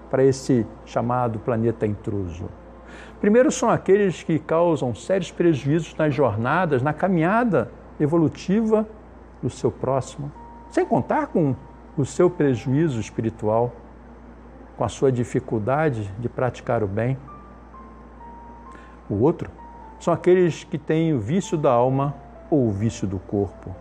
para 0.09 0.23
esse 0.23 0.65
chamado 0.85 1.39
planeta 1.39 1.85
intruso. 1.85 2.49
Primeiro 3.19 3.51
são 3.51 3.69
aqueles 3.69 4.23
que 4.23 4.37
causam 4.39 4.93
sérios 4.93 5.31
prejuízos 5.31 5.95
nas 5.95 6.13
jornadas, 6.13 6.81
na 6.81 6.93
caminhada 6.93 7.71
evolutiva 7.99 8.87
do 9.41 9.49
seu 9.49 9.71
próximo, 9.71 10.31
sem 10.69 10.85
contar 10.85 11.27
com 11.27 11.55
o 11.97 12.05
seu 12.05 12.29
prejuízo 12.29 12.99
espiritual, 12.99 13.71
com 14.77 14.83
a 14.83 14.89
sua 14.89 15.11
dificuldade 15.11 16.11
de 16.19 16.27
praticar 16.27 16.83
o 16.83 16.87
bem. 16.87 17.17
O 19.09 19.15
outro 19.15 19.49
são 20.01 20.11
aqueles 20.11 20.63
que 20.63 20.79
têm 20.79 21.13
o 21.13 21.19
vício 21.19 21.55
da 21.55 21.71
alma 21.71 22.15
ou 22.49 22.67
o 22.67 22.71
vício 22.71 23.07
do 23.07 23.19
corpo. 23.19 23.73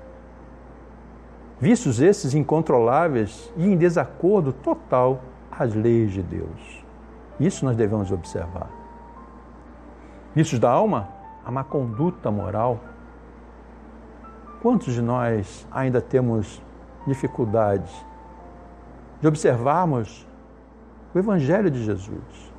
Vícios 1.59 1.99
esses 1.99 2.35
incontroláveis 2.35 3.51
e 3.57 3.65
em 3.65 3.75
desacordo 3.75 4.53
total 4.53 5.23
às 5.51 5.75
leis 5.75 6.13
de 6.13 6.23
Deus. 6.23 6.85
Isso 7.41 7.65
nós 7.65 7.75
devemos 7.75 8.13
observar. 8.13 8.69
Vícios 10.35 10.61
da 10.61 10.71
alma, 10.71 11.09
a 11.43 11.51
má 11.51 11.65
conduta 11.65 12.31
moral. 12.31 12.79
Quantos 14.61 14.93
de 14.93 15.01
nós 15.01 15.67
ainda 15.73 16.03
temos 16.03 16.63
dificuldades 17.07 17.91
de 19.23 19.27
observarmos 19.27 20.29
o 21.15 21.19
Evangelho 21.19 21.71
de 21.71 21.83
Jesus, 21.83 22.53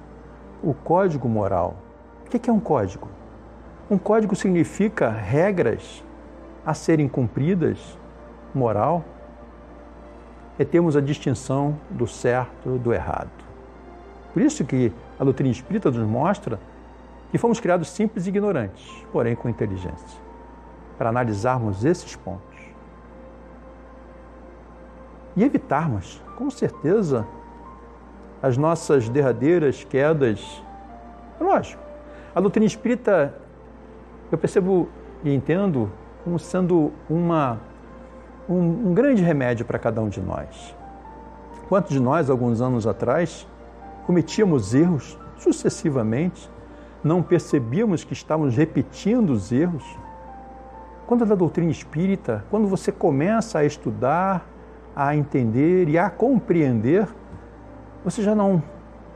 o 0.64 0.74
código 0.74 1.30
moral? 1.30 1.76
O 2.26 2.30
que 2.30 2.50
é 2.50 2.54
um 2.54 2.60
código? 2.60 3.21
Um 3.92 3.98
código 3.98 4.38
significa 4.38 5.10
regras 5.10 6.02
a 6.66 6.74
serem 6.74 7.10
cumpridas, 7.10 8.00
moral. 8.56 9.04
É 10.58 10.64
termos 10.64 10.96
a 10.96 11.02
distinção 11.02 11.78
do 11.90 12.08
certo 12.08 12.78
do 12.78 12.94
errado. 12.94 13.30
Por 14.32 14.42
isso 14.42 14.64
que 14.64 14.94
a 15.20 15.26
doutrina 15.26 15.52
espírita 15.52 15.92
nos 15.92 16.08
mostra 16.08 16.58
que 17.32 17.38
fomos 17.38 17.60
criados 17.60 17.90
simples 17.90 18.26
e 18.26 18.30
ignorantes, 18.30 19.06
porém 19.12 19.36
com 19.36 19.50
inteligência, 19.50 20.22
para 20.98 21.10
analisarmos 21.10 21.84
esses 21.84 22.16
pontos. 22.16 22.60
E 25.36 25.44
evitarmos, 25.44 26.24
com 26.38 26.50
certeza, 26.50 27.28
as 28.42 28.56
nossas 28.56 29.10
derradeiras 29.10 29.84
quedas. 29.84 30.64
Lógico, 31.42 31.84
a 32.34 32.40
doutrina 32.40 32.66
espírita 32.66 33.41
eu 34.32 34.38
percebo 34.38 34.88
e 35.24 35.34
entendo 35.34 35.92
como 36.24 36.40
sendo 36.40 36.92
uma, 37.10 37.60
um, 38.48 38.90
um 38.90 38.94
grande 38.94 39.24
remédio 39.24 39.66
para 39.66 39.80
cada 39.80 40.02
um 40.02 40.10
de 40.10 40.22
nós. 40.22 40.76
Quantos 41.68 41.92
de 41.92 42.00
nós, 42.00 42.30
alguns 42.30 42.62
anos 42.62 42.86
atrás, 42.86 43.48
cometíamos 44.06 44.74
erros 44.74 45.18
sucessivamente, 45.38 46.50
não 47.04 47.24
percebíamos 47.24 48.04
que 48.04 48.14
estávamos 48.14 48.56
repetindo 48.56 49.32
os 49.32 49.52
erros? 49.52 49.84
Quando 51.08 51.24
é 51.24 51.28
da 51.28 51.36
doutrina 51.36 51.72
espírita, 51.72 52.46
quando 52.50 52.68
você 52.68 52.92
começa 52.92 53.60
a 53.60 53.66
estudar, 53.66 54.46
a 54.96 55.16
entender 55.16 55.90
e 55.90 55.98
a 55.98 56.10
compreender, 56.10 57.08
você 58.04 58.22
já 58.22 58.36
não 58.36 58.62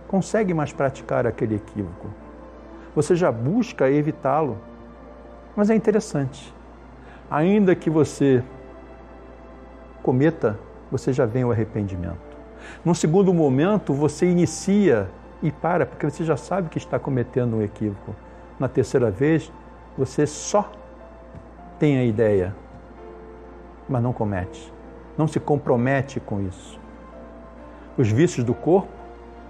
consegue 0.07 0.53
mais 0.53 0.72
praticar 0.72 1.25
aquele 1.27 1.55
equívoco. 1.55 2.07
Você 2.95 3.15
já 3.15 3.31
busca 3.31 3.89
evitá-lo. 3.89 4.57
Mas 5.55 5.69
é 5.69 5.75
interessante. 5.75 6.53
Ainda 7.29 7.75
que 7.75 7.89
você 7.89 8.43
cometa, 10.03 10.59
você 10.91 11.12
já 11.12 11.25
vem 11.25 11.43
o 11.43 11.51
arrependimento. 11.51 12.35
Num 12.83 12.93
segundo 12.93 13.33
momento, 13.33 13.93
você 13.93 14.25
inicia 14.25 15.09
e 15.41 15.51
para, 15.51 15.85
porque 15.85 16.09
você 16.09 16.24
já 16.24 16.38
sabe 16.38 16.69
que 16.69 16.77
está 16.77 17.00
cometendo 17.00 17.57
um 17.57 17.62
equívoco. 17.62 18.15
Na 18.59 18.67
terceira 18.67 19.09
vez, 19.09 19.51
você 19.97 20.27
só 20.27 20.69
tem 21.79 21.97
a 21.97 22.03
ideia, 22.03 22.55
mas 23.88 24.01
não 24.01 24.13
comete. 24.13 24.74
Não 25.17 25.27
se 25.27 25.39
compromete 25.39 26.19
com 26.19 26.41
isso. 26.41 26.79
Os 27.97 28.12
vícios 28.12 28.43
do 28.45 28.53
corpo 28.53 28.89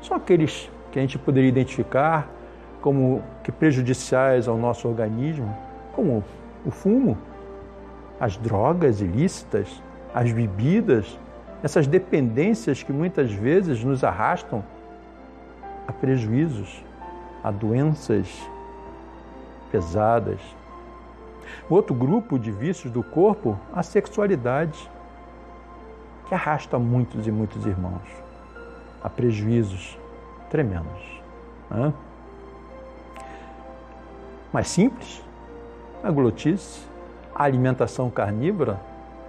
são 0.01 0.15
aqueles 0.15 0.69
que 0.91 0.99
a 0.99 1.01
gente 1.01 1.17
poderia 1.17 1.49
identificar 1.49 2.29
como 2.81 3.23
que 3.43 3.51
prejudiciais 3.51 4.47
ao 4.47 4.57
nosso 4.57 4.87
organismo, 4.87 5.55
como 5.95 6.23
o 6.65 6.71
fumo, 6.71 7.17
as 8.19 8.37
drogas 8.37 9.01
ilícitas, 9.01 9.81
as 10.13 10.31
bebidas, 10.31 11.19
essas 11.63 11.87
dependências 11.87 12.83
que 12.83 12.93
muitas 12.93 13.31
vezes 13.31 13.83
nos 13.83 14.03
arrastam 14.03 14.63
a 15.87 15.91
prejuízos, 15.91 16.83
a 17.43 17.51
doenças 17.51 18.27
pesadas. 19.71 20.39
Outro 21.69 21.95
grupo 21.95 22.37
de 22.37 22.51
vícios 22.51 22.91
do 22.91 23.03
corpo, 23.03 23.57
a 23.73 23.83
sexualidade, 23.83 24.89
que 26.27 26.33
arrasta 26.33 26.77
muitos 26.79 27.27
e 27.27 27.31
muitos 27.31 27.65
irmãos 27.65 28.25
a 29.03 29.09
prejuízos 29.09 29.97
tremendos. 30.49 31.21
Né? 31.69 31.93
Mais 34.51 34.67
simples, 34.67 35.24
a 36.05 36.11
glotice, 36.11 36.85
a 37.33 37.43
alimentação 37.45 38.11
carnívora, 38.11 38.79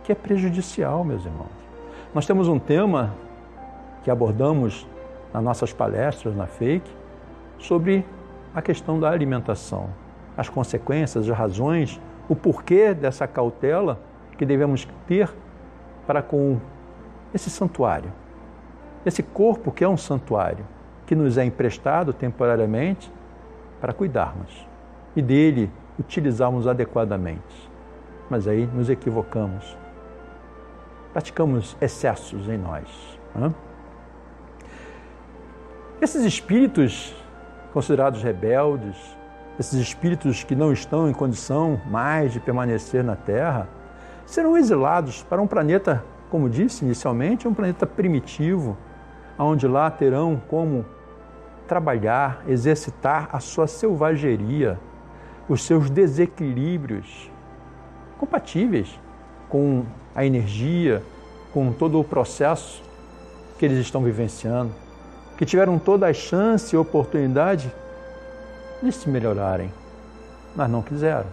que 0.04 0.12
é 0.12 0.14
prejudicial, 0.14 1.02
meus 1.02 1.24
irmãos. 1.24 1.48
Nós 2.14 2.26
temos 2.26 2.48
um 2.48 2.58
tema 2.58 3.14
que 4.04 4.10
abordamos 4.10 4.86
nas 5.32 5.42
nossas 5.42 5.72
palestras 5.72 6.36
na 6.36 6.46
FAKE 6.46 6.94
sobre 7.58 8.04
a 8.54 8.60
questão 8.60 9.00
da 9.00 9.08
alimentação, 9.08 9.88
as 10.36 10.50
consequências, 10.50 11.26
as 11.26 11.34
razões, 11.34 11.98
o 12.28 12.36
porquê 12.36 12.92
dessa 12.92 13.26
cautela 13.26 13.98
que 14.36 14.44
devemos 14.44 14.86
ter 15.06 15.32
para 16.06 16.20
com 16.20 16.60
esse 17.32 17.48
santuário, 17.48 18.12
esse 19.06 19.22
corpo 19.22 19.72
que 19.72 19.82
é 19.82 19.88
um 19.88 19.96
santuário, 19.96 20.66
que 21.06 21.14
nos 21.14 21.38
é 21.38 21.44
emprestado 21.44 22.12
temporariamente 22.12 23.10
para 23.80 23.94
cuidarmos 23.94 24.68
e 25.16 25.22
dele 25.22 25.70
utilizarmos 25.98 26.66
adequadamente. 26.66 27.70
Mas 28.28 28.46
aí 28.48 28.66
nos 28.66 28.88
equivocamos. 28.88 29.76
Praticamos 31.12 31.76
excessos 31.80 32.48
em 32.48 32.58
nós. 32.58 32.88
Né? 33.34 33.54
Esses 36.00 36.24
espíritos 36.24 37.14
considerados 37.72 38.22
rebeldes, 38.22 38.96
esses 39.58 39.80
espíritos 39.80 40.44
que 40.44 40.54
não 40.54 40.72
estão 40.72 41.08
em 41.08 41.12
condição 41.12 41.80
mais 41.86 42.32
de 42.32 42.40
permanecer 42.40 43.02
na 43.02 43.16
Terra, 43.16 43.68
serão 44.26 44.56
exilados 44.56 45.22
para 45.22 45.40
um 45.40 45.46
planeta, 45.46 46.04
como 46.30 46.50
disse 46.50 46.84
inicialmente, 46.84 47.46
um 47.46 47.54
planeta 47.54 47.86
primitivo, 47.86 48.76
onde 49.38 49.66
lá 49.66 49.90
terão 49.90 50.40
como 50.48 50.84
trabalhar, 51.66 52.42
exercitar 52.46 53.28
a 53.32 53.40
sua 53.40 53.66
selvageria, 53.66 54.78
os 55.48 55.62
seus 55.62 55.88
desequilíbrios 55.90 57.30
compatíveis 58.18 58.98
com 59.48 59.84
a 60.14 60.24
energia, 60.24 61.02
com 61.52 61.72
todo 61.72 62.00
o 62.00 62.04
processo 62.04 62.82
que 63.58 63.64
eles 63.64 63.78
estão 63.78 64.02
vivenciando, 64.02 64.72
que 65.36 65.44
tiveram 65.44 65.78
toda 65.78 66.06
a 66.06 66.12
chance 66.12 66.74
e 66.74 66.78
oportunidade 66.78 67.72
de 68.82 68.92
se 68.92 69.08
melhorarem, 69.08 69.72
mas 70.54 70.68
não 70.68 70.82
quiseram. 70.82 71.26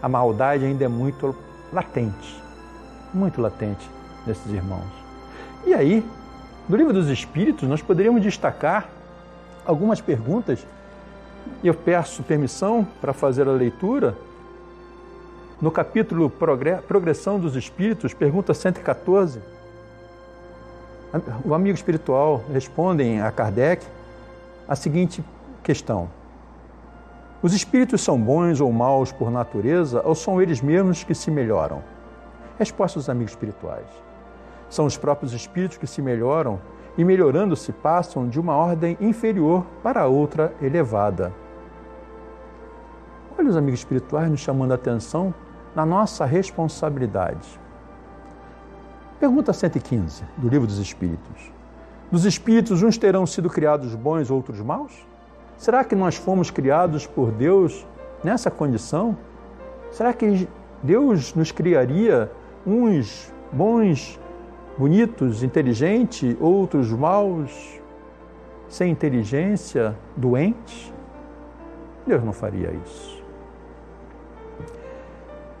A 0.00 0.08
maldade 0.08 0.64
ainda 0.64 0.84
é 0.84 0.88
muito 0.88 1.34
latente, 1.72 2.42
muito 3.12 3.40
latente 3.40 3.88
nesses 4.26 4.50
irmãos. 4.52 4.86
E 5.66 5.74
aí, 5.74 6.04
no 6.68 6.76
livro 6.76 6.92
dos 6.92 7.08
Espíritos, 7.08 7.68
nós 7.68 7.82
poderíamos 7.82 8.22
destacar 8.22 8.88
algumas 9.66 10.00
perguntas, 10.00 10.66
eu 11.62 11.74
peço 11.74 12.22
permissão 12.22 12.86
para 13.00 13.12
fazer 13.12 13.48
a 13.48 13.52
leitura. 13.52 14.16
No 15.60 15.70
capítulo 15.70 16.30
Progressão 16.30 17.38
dos 17.38 17.56
Espíritos, 17.56 18.14
pergunta 18.14 18.54
114, 18.54 19.40
o 21.44 21.54
amigo 21.54 21.74
espiritual 21.74 22.44
responde 22.52 23.18
a 23.18 23.32
Kardec 23.32 23.84
a 24.68 24.76
seguinte 24.76 25.24
questão: 25.62 26.08
Os 27.42 27.54
espíritos 27.54 28.02
são 28.02 28.20
bons 28.20 28.60
ou 28.60 28.70
maus 28.70 29.10
por 29.10 29.30
natureza 29.30 30.02
ou 30.04 30.14
são 30.14 30.40
eles 30.40 30.60
mesmos 30.60 31.02
que 31.02 31.14
se 31.14 31.30
melhoram? 31.30 31.82
Resposta 32.58 32.98
dos 32.98 33.08
amigos 33.08 33.32
espirituais: 33.32 33.86
São 34.68 34.84
os 34.84 34.96
próprios 34.96 35.32
espíritos 35.32 35.78
que 35.78 35.86
se 35.86 36.02
melhoram 36.02 36.60
e, 36.98 37.04
melhorando-se, 37.04 37.72
passam 37.72 38.28
de 38.28 38.40
uma 38.40 38.56
ordem 38.56 38.98
inferior 39.00 39.64
para 39.84 40.06
outra 40.06 40.52
elevada. 40.60 41.32
Olha 43.38 43.48
os 43.48 43.56
amigos 43.56 43.78
espirituais 43.78 44.28
nos 44.28 44.40
chamando 44.40 44.72
a 44.72 44.74
atenção 44.74 45.32
na 45.76 45.86
nossa 45.86 46.24
responsabilidade. 46.24 47.60
Pergunta 49.20 49.52
115 49.52 50.24
do 50.36 50.48
Livro 50.48 50.66
dos 50.66 50.78
Espíritos. 50.78 51.52
Dos 52.10 52.24
espíritos, 52.24 52.82
uns 52.82 52.98
terão 52.98 53.26
sido 53.26 53.48
criados 53.48 53.94
bons, 53.94 54.28
outros 54.28 54.60
maus? 54.60 55.06
Será 55.56 55.84
que 55.84 55.94
nós 55.94 56.16
fomos 56.16 56.50
criados 56.50 57.06
por 57.06 57.30
Deus 57.30 57.86
nessa 58.24 58.50
condição? 58.50 59.16
Será 59.92 60.12
que 60.12 60.48
Deus 60.82 61.34
nos 61.34 61.52
criaria 61.52 62.30
uns 62.66 63.32
bons, 63.52 64.18
bonitos, 64.78 65.42
inteligentes, 65.42 66.36
outros 66.40 66.90
maus, 66.92 67.80
sem 68.68 68.92
inteligência, 68.92 69.96
doentes? 70.16 70.92
Deus 72.06 72.22
não 72.22 72.32
faria 72.32 72.70
isso. 72.84 73.22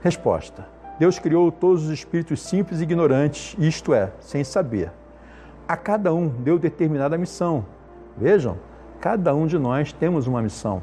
Resposta: 0.00 0.68
Deus 0.98 1.18
criou 1.18 1.50
todos 1.50 1.86
os 1.86 1.90
espíritos 1.90 2.40
simples 2.40 2.80
e 2.80 2.84
ignorantes, 2.84 3.56
isto 3.58 3.92
é, 3.92 4.12
sem 4.20 4.44
saber. 4.44 4.92
A 5.66 5.76
cada 5.76 6.14
um 6.14 6.28
deu 6.28 6.58
determinada 6.58 7.18
missão. 7.18 7.66
Vejam, 8.16 8.56
cada 9.00 9.34
um 9.34 9.46
de 9.46 9.58
nós 9.58 9.92
temos 9.92 10.26
uma 10.26 10.40
missão. 10.40 10.82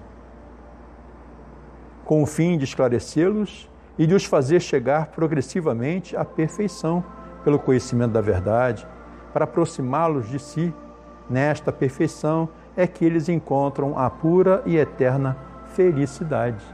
Com 2.03 2.21
o 2.21 2.25
fim 2.25 2.57
de 2.57 2.65
esclarecê-los 2.65 3.69
e 3.97 4.05
de 4.05 4.13
os 4.13 4.25
fazer 4.25 4.60
chegar 4.60 5.07
progressivamente 5.07 6.15
à 6.15 6.23
perfeição 6.23 7.03
pelo 7.45 7.60
conhecimento 7.60 8.12
da 8.12 8.21
verdade, 8.21 8.86
para 9.31 9.45
aproximá-los 9.45 10.27
de 10.27 10.39
si. 10.39 10.73
Nesta 11.29 11.71
perfeição 11.71 12.49
é 12.75 12.86
que 12.86 13.05
eles 13.05 13.29
encontram 13.29 13.97
a 13.97 14.10
pura 14.10 14.62
e 14.65 14.77
eterna 14.77 15.38
felicidade. 15.67 16.65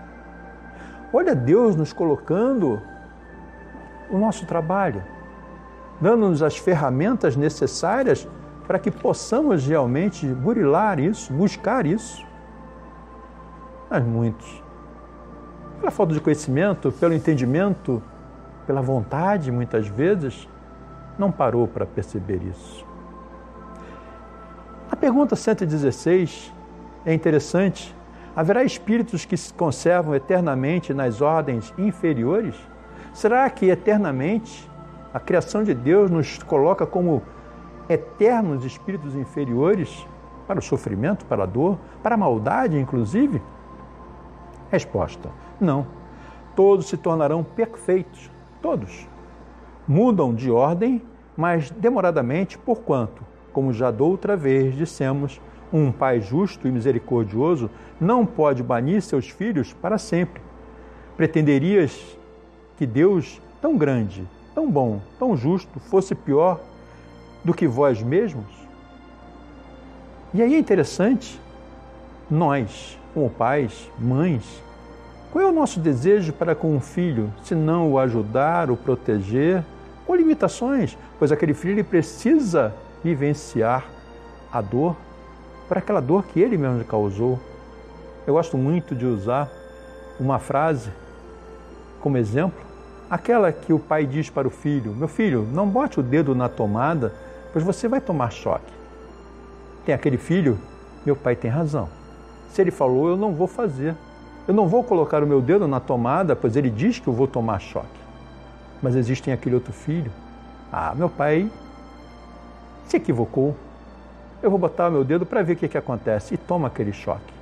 Olha 1.14 1.36
Deus 1.36 1.76
nos 1.76 1.92
colocando 1.92 2.82
o 4.10 4.18
nosso 4.18 4.46
trabalho, 4.46 5.04
dando-nos 6.00 6.42
as 6.42 6.58
ferramentas 6.58 7.36
necessárias 7.36 8.28
para 8.66 8.80
que 8.80 8.90
possamos 8.90 9.68
realmente 9.68 10.26
burilar 10.26 11.00
isso, 11.00 11.34
buscar 11.34 11.86
isso. 11.86 12.26
Mas 13.90 14.04
muitos, 14.06 14.64
pela 15.80 15.92
falta 15.92 16.14
de 16.14 16.22
conhecimento, 16.22 16.92
pelo 16.94 17.14
entendimento, 17.14 18.02
pela 18.66 18.82
vontade, 18.82 19.52
muitas 19.52 19.88
vezes, 19.88 20.48
não 21.18 21.32
parou 21.32 21.68
para 21.68 21.86
perceber 21.86 22.42
isso. 22.44 22.86
A 24.92 24.96
pergunta 24.96 25.36
116 25.36 26.54
é 27.06 27.14
interessante. 27.14 27.96
Haverá 28.36 28.64
espíritos 28.64 29.26
que 29.26 29.38
se 29.38 29.54
conservam 29.54 30.16
eternamente 30.16 30.94
nas 30.94 31.22
ordens 31.22 31.74
inferiores? 31.78 32.56
Será 33.14 33.50
que 33.50 33.70
eternamente 33.70 34.70
a 35.14 35.20
criação 35.20 35.64
de 35.64 35.74
Deus 35.74 36.10
nos 36.10 36.38
coloca 36.44 36.86
como 36.86 37.22
eternos 37.90 38.64
espíritos 38.64 39.16
inferiores 39.16 40.08
para 40.48 40.60
o 40.60 40.62
sofrimento, 40.62 41.26
para 41.26 41.44
a 41.44 41.46
dor, 41.46 41.78
para 42.02 42.16
a 42.16 42.18
maldade, 42.18 42.78
inclusive? 42.78 43.42
Resposta: 44.70 45.30
não. 45.60 45.86
Todos 46.56 46.88
se 46.88 46.98
tornarão 46.98 47.44
perfeitos, 47.44 48.30
todos. 48.62 49.08
Mudam 49.88 50.34
de 50.34 50.52
ordem, 50.52 51.02
mas 51.36 51.70
demoradamente, 51.72 52.58
porquanto, 52.58 53.24
como 53.52 53.74
já 53.74 53.92
da 53.92 54.04
outra 54.04 54.38
vez 54.38 54.76
dissemos, 54.76 55.42
um 55.74 55.92
pai 55.92 56.20
justo 56.20 56.68
e 56.68 56.72
misericordioso 56.72 57.70
não 58.00 58.26
pode 58.26 58.62
banir 58.62 59.02
seus 59.02 59.30
filhos 59.30 59.74
para 59.74 59.98
sempre. 59.98 60.42
Pretenderias 61.16 62.18
que 62.78 62.86
Deus, 62.86 63.42
tão 63.62 63.78
grande, 63.78 64.28
tão 64.54 64.70
bom, 64.70 65.02
tão 65.18 65.36
justo, 65.36 65.80
fosse 65.80 66.14
pior 66.14 66.60
do 67.44 67.54
que 67.54 67.68
vós 67.68 68.02
mesmos? 68.02 68.46
E 70.34 70.42
aí 70.42 70.56
é 70.56 70.58
interessante, 70.58 71.40
nós, 72.30 72.98
como 73.14 73.30
pais, 73.30 73.90
mães, 74.00 74.64
qual 75.32 75.46
é 75.46 75.48
o 75.48 75.52
nosso 75.52 75.80
desejo 75.80 76.34
para 76.34 76.54
com 76.54 76.76
um 76.76 76.80
filho, 76.80 77.34
se 77.44 77.56
não 77.56 77.92
o 77.92 78.00
ajudar, 78.00 78.70
o 78.70 78.78
proteger, 78.78 79.64
com 80.06 80.16
limitações, 80.16 80.98
pois 81.18 81.32
aquele 81.32 81.54
filho 81.54 81.76
ele 81.76 81.84
precisa 81.84 82.74
vivenciar 83.04 83.86
a 84.52 84.62
dor 84.62 84.96
para 85.70 85.80
aquela 85.80 86.02
dor 86.02 86.26
que 86.26 86.40
ele 86.40 86.58
mesmo 86.58 86.84
causou. 86.84 87.40
Eu 88.28 88.34
gosto 88.34 88.58
muito 88.58 88.94
de 88.94 89.06
usar 89.06 89.50
uma 90.20 90.38
frase 90.38 90.92
como 92.02 92.18
exemplo 92.18 92.72
Aquela 93.12 93.52
que 93.52 93.74
o 93.74 93.78
pai 93.78 94.06
diz 94.06 94.30
para 94.30 94.48
o 94.48 94.50
filho: 94.52 94.96
Meu 94.96 95.10
filho, 95.10 95.46
não 95.52 95.68
bote 95.68 96.00
o 96.00 96.04
dedo 96.04 96.34
na 96.34 96.48
tomada, 96.48 97.14
pois 97.52 97.62
você 97.62 97.86
vai 97.86 98.00
tomar 98.00 98.32
choque. 98.32 98.72
Tem 99.86 99.94
aquele 99.94 100.18
filho, 100.18 100.58
meu 101.06 101.14
pai 101.14 101.36
tem 101.36 101.52
razão. 101.52 101.90
Se 102.48 102.62
ele 102.62 102.72
falou, 102.72 103.10
eu 103.10 103.18
não 103.18 103.34
vou 103.34 103.48
fazer. 103.48 103.98
Eu 104.48 104.54
não 104.54 104.68
vou 104.68 104.84
colocar 104.84 105.24
o 105.24 105.28
meu 105.28 105.42
dedo 105.42 105.68
na 105.68 105.80
tomada, 105.80 106.36
pois 106.36 106.56
ele 106.56 106.70
diz 106.70 107.00
que 107.00 107.08
eu 107.08 107.14
vou 107.14 107.28
tomar 107.28 107.60
choque. 107.60 107.88
Mas 108.82 108.96
existe 108.96 109.30
aquele 109.30 109.56
outro 109.56 109.72
filho. 109.72 110.12
Ah, 110.72 110.94
meu 110.96 111.10
pai 111.10 111.50
se 112.86 112.98
equivocou. 112.98 113.56
Eu 114.42 114.50
vou 114.50 114.58
botar 114.58 114.90
o 114.90 114.92
meu 114.92 115.04
dedo 115.04 115.26
para 115.26 115.44
ver 115.44 115.54
o 115.54 115.56
que, 115.56 115.68
que 115.68 115.78
acontece. 115.78 116.34
E 116.34 116.38
toma 116.38 116.68
aquele 116.68 116.92
choque. 116.92 117.34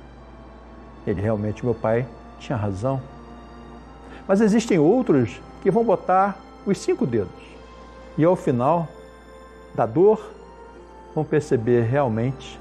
Ele 1.06 1.20
realmente, 1.20 1.64
meu 1.64 1.74
pai, 1.74 2.06
tinha 2.38 2.56
razão. 2.56 3.00
Mas 4.28 4.40
existem 4.40 4.78
outros 4.78 5.40
que 5.62 5.70
vão 5.70 5.82
botar 5.82 6.38
os 6.66 6.76
cinco 6.78 7.06
dedos. 7.06 7.32
E 8.18 8.24
ao 8.24 8.36
final 8.36 8.86
da 9.74 9.86
dor, 9.86 10.20
vão 11.14 11.24
perceber 11.24 11.82
realmente 11.82 12.60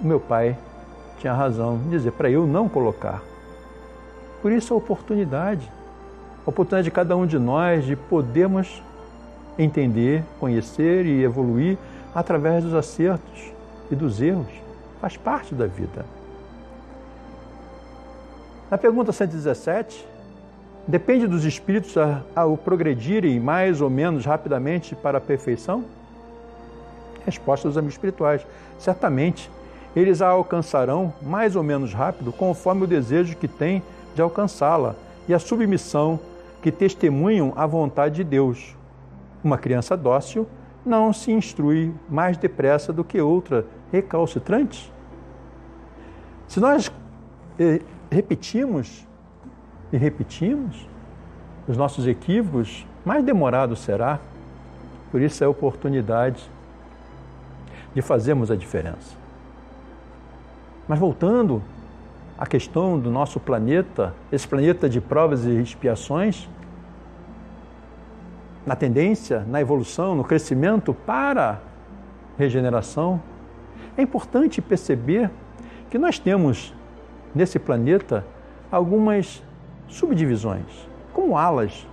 o 0.00 0.06
meu 0.06 0.20
pai 0.20 0.56
tinha 1.18 1.32
razão 1.32 1.76
em 1.86 1.90
dizer 1.90 2.12
para 2.12 2.30
eu 2.30 2.46
não 2.46 2.68
colocar. 2.68 3.22
Por 4.42 4.52
isso 4.52 4.74
a 4.74 4.76
oportunidade, 4.76 5.70
a 6.44 6.50
oportunidade 6.50 6.84
de 6.84 6.90
cada 6.90 7.16
um 7.16 7.24
de 7.24 7.38
nós 7.38 7.84
de 7.84 7.96
podermos 7.96 8.82
entender, 9.58 10.22
conhecer 10.38 11.06
e 11.06 11.22
evoluir 11.22 11.78
através 12.14 12.62
dos 12.62 12.74
acertos 12.74 13.52
e 13.90 13.94
dos 13.96 14.20
erros. 14.20 14.52
Faz 15.00 15.16
parte 15.16 15.54
da 15.54 15.66
vida. 15.66 16.04
Na 18.70 18.76
pergunta 18.76 19.12
117, 19.12 20.12
Depende 20.86 21.28
dos 21.28 21.44
espíritos 21.44 21.94
ao 22.34 22.56
progredirem 22.56 23.38
mais 23.38 23.80
ou 23.80 23.88
menos 23.88 24.26
rapidamente 24.26 24.96
para 24.96 25.18
a 25.18 25.20
perfeição? 25.20 25.84
Resposta 27.24 27.68
dos 27.68 27.78
amigos 27.78 27.94
espirituais. 27.94 28.44
Certamente, 28.80 29.48
eles 29.94 30.20
a 30.20 30.26
alcançarão 30.26 31.12
mais 31.22 31.54
ou 31.54 31.62
menos 31.62 31.94
rápido 31.94 32.32
conforme 32.32 32.82
o 32.82 32.86
desejo 32.86 33.36
que 33.36 33.46
têm 33.46 33.80
de 34.14 34.22
alcançá-la 34.22 34.94
e 35.28 35.34
a 35.34 35.38
submissão 35.38 36.18
que 36.60 36.70
testemunham 36.70 37.52
a 37.56 37.66
vontade 37.66 38.16
de 38.16 38.24
Deus. 38.24 38.76
Uma 39.42 39.58
criança 39.58 39.96
dócil 39.96 40.46
não 40.84 41.12
se 41.12 41.32
instrui 41.32 41.92
mais 42.08 42.36
depressa 42.36 42.92
do 42.92 43.04
que 43.04 43.20
outra 43.20 43.64
recalcitrante. 43.90 44.92
Se 46.48 46.60
nós 46.60 46.92
eh, 47.58 47.80
repetimos 48.10 49.06
e 49.92 49.96
repetimos 49.96 50.88
os 51.66 51.76
nossos 51.76 52.06
equívocos, 52.06 52.86
mais 53.04 53.24
demorado 53.24 53.76
será. 53.76 54.18
Por 55.10 55.20
isso 55.20 55.42
é 55.44 55.46
a 55.46 55.50
oportunidade 55.50 56.48
de 57.94 58.02
fazermos 58.02 58.50
a 58.50 58.56
diferença. 58.56 59.16
Mas 60.88 60.98
voltando 60.98 61.62
à 62.38 62.46
questão 62.46 62.98
do 62.98 63.10
nosso 63.10 63.38
planeta, 63.38 64.14
esse 64.30 64.46
planeta 64.46 64.88
de 64.88 65.00
provas 65.00 65.44
e 65.44 65.50
expiações, 65.60 66.48
na 68.64 68.76
tendência, 68.76 69.44
na 69.48 69.60
evolução, 69.60 70.14
no 70.14 70.24
crescimento 70.24 70.94
para 70.94 71.60
regeneração, 72.38 73.20
é 73.96 74.02
importante 74.02 74.62
perceber 74.62 75.30
que 75.90 75.98
nós 75.98 76.18
temos 76.18 76.74
nesse 77.34 77.58
planeta 77.58 78.24
algumas 78.70 79.42
subdivisões, 79.88 80.88
como 81.12 81.36
alas, 81.36 81.86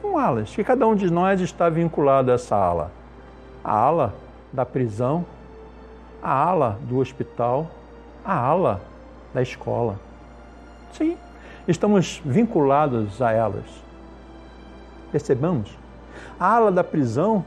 como 0.00 0.18
alas, 0.18 0.54
que 0.54 0.64
cada 0.64 0.86
um 0.86 0.94
de 0.94 1.10
nós 1.10 1.40
está 1.40 1.68
vinculado 1.68 2.30
a 2.30 2.34
essa 2.34 2.56
ala. 2.56 2.90
A 3.62 3.72
ala 3.72 4.14
da 4.52 4.64
prisão, 4.64 5.26
a 6.22 6.32
ala 6.32 6.78
do 6.82 6.98
hospital, 6.98 7.70
a 8.24 8.34
ala 8.34 8.80
da 9.34 9.42
escola. 9.42 9.98
Sim, 10.92 11.18
estamos 11.66 12.22
vinculados 12.24 13.20
a 13.20 13.32
elas. 13.32 13.64
Percebamos? 15.10 15.76
A 16.38 16.46
ala 16.46 16.70
da 16.70 16.84
prisão 16.84 17.44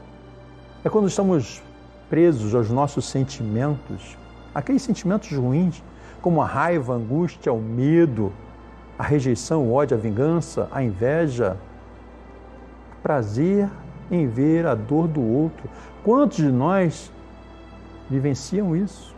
é 0.84 0.90
quando 0.90 1.08
estamos 1.08 1.62
presos 2.08 2.54
aos 2.54 2.70
nossos 2.70 3.06
sentimentos, 3.06 4.16
aqueles 4.54 4.82
sentimentos 4.82 5.32
ruins, 5.32 5.82
como 6.20 6.42
a 6.42 6.46
raiva, 6.46 6.92
a 6.92 6.96
angústia, 6.96 7.52
o 7.52 7.60
medo, 7.60 8.32
a 8.98 9.02
rejeição, 9.02 9.64
o 9.64 9.72
ódio, 9.72 9.96
a 9.96 10.00
vingança, 10.00 10.68
a 10.70 10.82
inveja, 10.82 11.56
prazer 13.02 13.68
em 14.10 14.26
ver 14.26 14.66
a 14.66 14.74
dor 14.74 15.06
do 15.06 15.22
outro. 15.22 15.68
Quantos 16.02 16.38
de 16.38 16.50
nós 16.50 17.12
vivenciam 18.10 18.74
isso? 18.74 19.14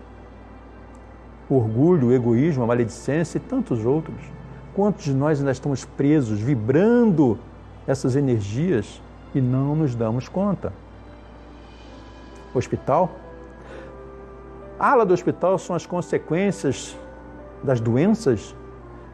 O 1.51 1.57
orgulho, 1.57 2.09
o 2.09 2.13
egoísmo, 2.13 2.63
a 2.63 2.67
maledicência 2.67 3.39
e 3.39 3.41
tantos 3.41 3.85
outros. 3.85 4.17
Quantos 4.73 5.05
de 5.05 5.13
nós 5.13 5.41
ainda 5.41 5.51
estamos 5.51 5.85
presos, 5.85 6.41
vibrando 6.41 7.37
essas 7.89 8.15
energias 8.15 9.03
e 9.35 9.41
não 9.41 9.75
nos 9.75 9.97
damos 9.97 10.29
conta? 10.29 10.73
Hospital. 12.55 13.11
A 14.79 14.93
ala 14.93 15.05
do 15.05 15.13
hospital 15.13 15.59
são 15.59 15.75
as 15.75 15.85
consequências 15.85 16.97
das 17.65 17.81
doenças 17.81 18.55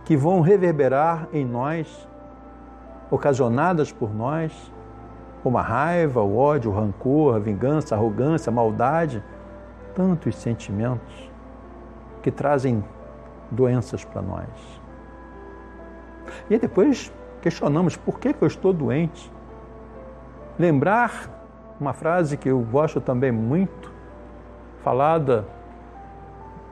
que 0.05 0.15
vão 0.15 0.43
reverberar 0.43 1.29
em 1.33 1.45
nós, 1.45 2.07
ocasionadas 3.11 3.91
por 3.91 4.15
nós, 4.15 4.53
como 5.43 5.57
a 5.57 5.63
raiva, 5.63 6.21
o 6.21 6.37
ódio, 6.37 6.71
o 6.71 6.75
rancor, 6.75 7.35
a 7.35 7.39
vingança, 7.39 7.95
a 7.95 7.99
arrogância, 7.99 8.51
a 8.51 8.53
maldade, 8.53 9.25
tantos 9.95 10.37
sentimentos 10.37 11.36
que 12.27 12.31
trazem 12.33 12.83
doenças 13.53 14.05
para 14.05 14.21
nós. 14.21 14.49
E 16.51 16.59
depois 16.59 17.13
questionamos 17.41 17.97
por 17.97 18.19
que, 18.19 18.33
que 18.33 18.43
eu 18.43 18.49
estou 18.49 18.73
doente. 18.73 19.33
Lembrar 20.59 21.31
uma 21.79 21.93
frase 21.93 22.37
que 22.37 22.49
eu 22.49 22.59
gosto 22.59 23.01
também 23.01 23.31
muito, 23.31 23.93
falada 24.83 25.47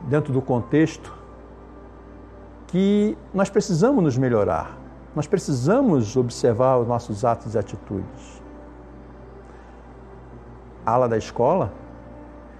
dentro 0.08 0.32
do 0.32 0.42
contexto 0.42 1.16
que 2.66 3.16
nós 3.32 3.48
precisamos 3.48 4.02
nos 4.02 4.18
melhorar, 4.18 4.76
nós 5.14 5.28
precisamos 5.28 6.16
observar 6.16 6.78
os 6.78 6.88
nossos 6.88 7.24
atos 7.24 7.54
e 7.54 7.58
atitudes. 7.58 8.42
A 10.84 10.90
ala 10.90 11.08
da 11.08 11.16
escola 11.16 11.72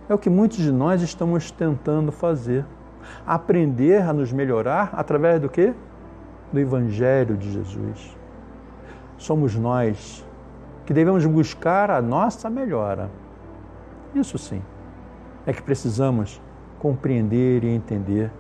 é 0.09 0.15
o 0.15 0.19
que 0.19 0.31
muitos 0.31 0.59
de 0.59 0.71
nós 0.71 1.03
estamos 1.03 1.51
tentando 1.51 2.13
fazer. 2.13 2.65
Aprender 3.27 4.03
a 4.03 4.13
nos 4.13 4.33
melhorar 4.33 4.91
através 4.93 5.41
do 5.41 5.49
quê? 5.49 5.75
Do 6.53 6.61
Evangelho 6.61 7.37
de 7.37 7.53
Jesus. 7.53 8.17
Somos 9.17 9.55
nós 9.55 10.25
que 10.85 10.93
devemos 10.93 11.25
buscar 11.25 11.91
a 11.91 12.03
nossa 12.03 12.51
melhora. 12.51 13.11
Isso 14.15 14.39
sim, 14.39 14.63
é 15.47 15.53
que 15.53 15.63
precisamos 15.63 16.41
compreender 16.79 17.65
e 17.65 17.69
entender 17.69 18.31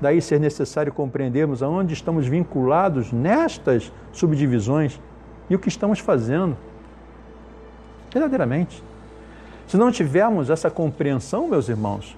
Daí 0.00 0.20
ser 0.20 0.40
necessário 0.40 0.92
compreendermos 0.92 1.62
aonde 1.62 1.94
estamos 1.94 2.26
vinculados 2.26 3.12
nestas 3.12 3.92
subdivisões 4.12 5.00
e 5.48 5.54
o 5.54 5.58
que 5.58 5.68
estamos 5.68 5.98
fazendo. 5.98 6.56
Verdadeiramente. 8.12 8.82
Se 9.66 9.76
não 9.76 9.90
tivermos 9.90 10.50
essa 10.50 10.70
compreensão, 10.70 11.48
meus 11.48 11.68
irmãos, 11.68 12.16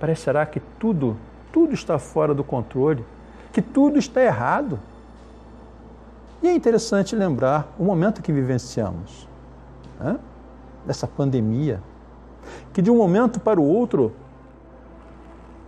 parecerá 0.00 0.44
que 0.46 0.60
tudo, 0.78 1.16
tudo 1.52 1.74
está 1.74 1.98
fora 1.98 2.34
do 2.34 2.44
controle, 2.44 3.04
que 3.52 3.60
tudo 3.60 3.98
está 3.98 4.22
errado. 4.22 4.78
E 6.42 6.46
é 6.48 6.54
interessante 6.54 7.16
lembrar 7.16 7.68
o 7.78 7.84
momento 7.84 8.22
que 8.22 8.32
vivenciamos, 8.32 9.28
né? 9.98 10.18
dessa 10.86 11.06
pandemia, 11.06 11.82
que 12.72 12.80
de 12.80 12.90
um 12.90 12.96
momento 12.96 13.40
para 13.40 13.60
o 13.60 13.64
outro 13.64 14.12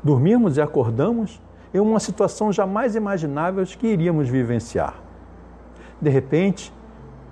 dormimos 0.02 0.56
e 0.56 0.60
acordamos 0.60 1.40
em 1.74 1.80
uma 1.80 2.00
situação 2.00 2.52
jamais 2.52 2.94
imaginável 2.94 3.64
que 3.64 3.86
iríamos 3.86 4.28
vivenciar. 4.28 4.94
De 6.00 6.08
repente, 6.08 6.72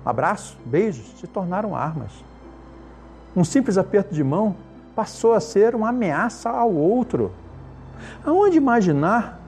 abraços, 0.05 0.57
beijos 0.65 1.19
se 1.19 1.27
tornaram 1.27 1.75
armas. 1.75 2.11
Um 3.35 3.43
simples 3.43 3.77
aperto 3.77 4.13
de 4.13 4.23
mão 4.23 4.55
passou 4.99 5.33
a 5.33 5.39
ser 5.39 5.75
uma 5.75 5.89
ameaça 5.89 6.49
ao 6.49 6.73
outro. 6.73 7.31
Aonde 8.25 8.57
imaginar 8.57 9.39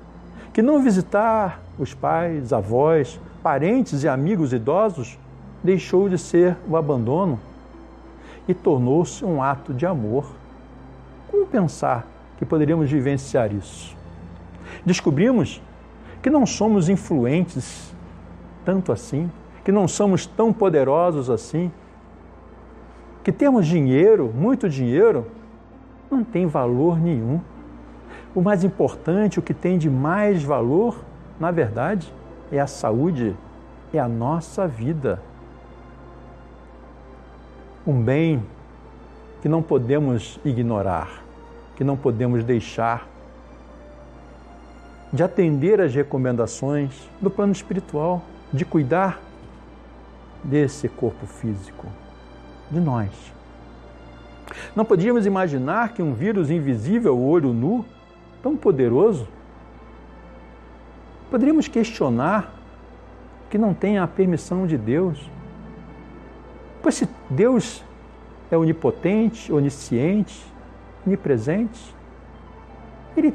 que 0.53 0.61
não 0.61 0.81
visitar 0.81 1.59
os 1.77 1.93
pais, 1.93 2.53
avós, 2.53 3.19
parentes 3.43 4.01
e 4.03 4.07
amigos 4.07 4.53
idosos 4.53 5.19
deixou 5.61 6.07
de 6.07 6.17
ser 6.17 6.55
o 6.69 6.77
abandono 6.77 7.37
e 8.47 8.53
tornou-se 8.53 9.25
um 9.25 9.43
ato 9.43 9.73
de 9.73 9.85
amor? 9.85 10.25
Como 11.29 11.45
pensar 11.45 12.07
que 12.37 12.45
poderíamos 12.45 12.89
vivenciar 12.89 13.53
isso. 13.53 13.93
Descobrimos 14.85 15.61
que 16.21 16.29
não 16.29 16.45
somos 16.45 16.87
influentes 16.87 17.93
tanto 18.63 18.93
assim, 18.93 19.29
que 19.65 19.71
não 19.71 19.85
somos 19.85 20.25
tão 20.25 20.53
poderosos 20.53 21.29
assim, 21.29 21.69
que 23.21 23.33
temos 23.33 23.67
dinheiro, 23.67 24.31
muito 24.33 24.69
dinheiro, 24.69 25.27
não 26.12 26.24
tem 26.24 26.45
valor 26.45 27.00
nenhum. 27.00 27.39
O 28.36 28.41
mais 28.41 28.63
importante, 28.63 29.39
o 29.39 29.41
que 29.41 29.54
tem 29.54 29.78
de 29.78 29.89
mais 29.89 30.43
valor, 30.43 31.04
na 31.39 31.50
verdade, 31.50 32.13
é 32.52 32.60
a 32.60 32.67
saúde, 32.67 33.36
é 33.93 34.00
a 34.00 34.08
nossa 34.08 34.67
vida. 34.67 35.21
Um 37.88 38.02
bem 38.02 38.43
que 39.41 39.50
não 39.50 39.62
podemos 39.62 40.39
ignorar 40.45 41.21
que 41.82 41.84
não 41.84 41.97
podemos 41.97 42.43
deixar 42.43 43.08
de 45.12 45.24
atender 45.24 45.82
às 45.82 45.95
recomendações 45.95 46.91
do 47.19 47.28
plano 47.28 47.52
espiritual, 47.52 48.21
de 48.54 48.63
cuidar 48.63 49.19
desse 50.43 50.88
corpo 50.88 51.26
físico, 51.26 51.88
de 52.69 52.80
nós. 52.80 53.10
Não 54.75 54.85
podíamos 54.85 55.25
imaginar 55.25 55.93
que 55.93 56.01
um 56.01 56.13
vírus 56.13 56.49
invisível, 56.49 57.19
olho 57.19 57.53
nu, 57.53 57.85
tão 58.41 58.55
poderoso, 58.55 59.27
poderíamos 61.29 61.67
questionar 61.67 62.53
que 63.49 63.57
não 63.57 63.73
tenha 63.73 64.03
a 64.03 64.07
permissão 64.07 64.65
de 64.65 64.77
Deus. 64.77 65.29
Pois 66.81 66.95
se 66.95 67.07
Deus 67.29 67.83
é 68.49 68.57
onipotente, 68.57 69.51
onisciente, 69.51 70.45
onipresente. 71.05 71.95
Ele 73.15 73.33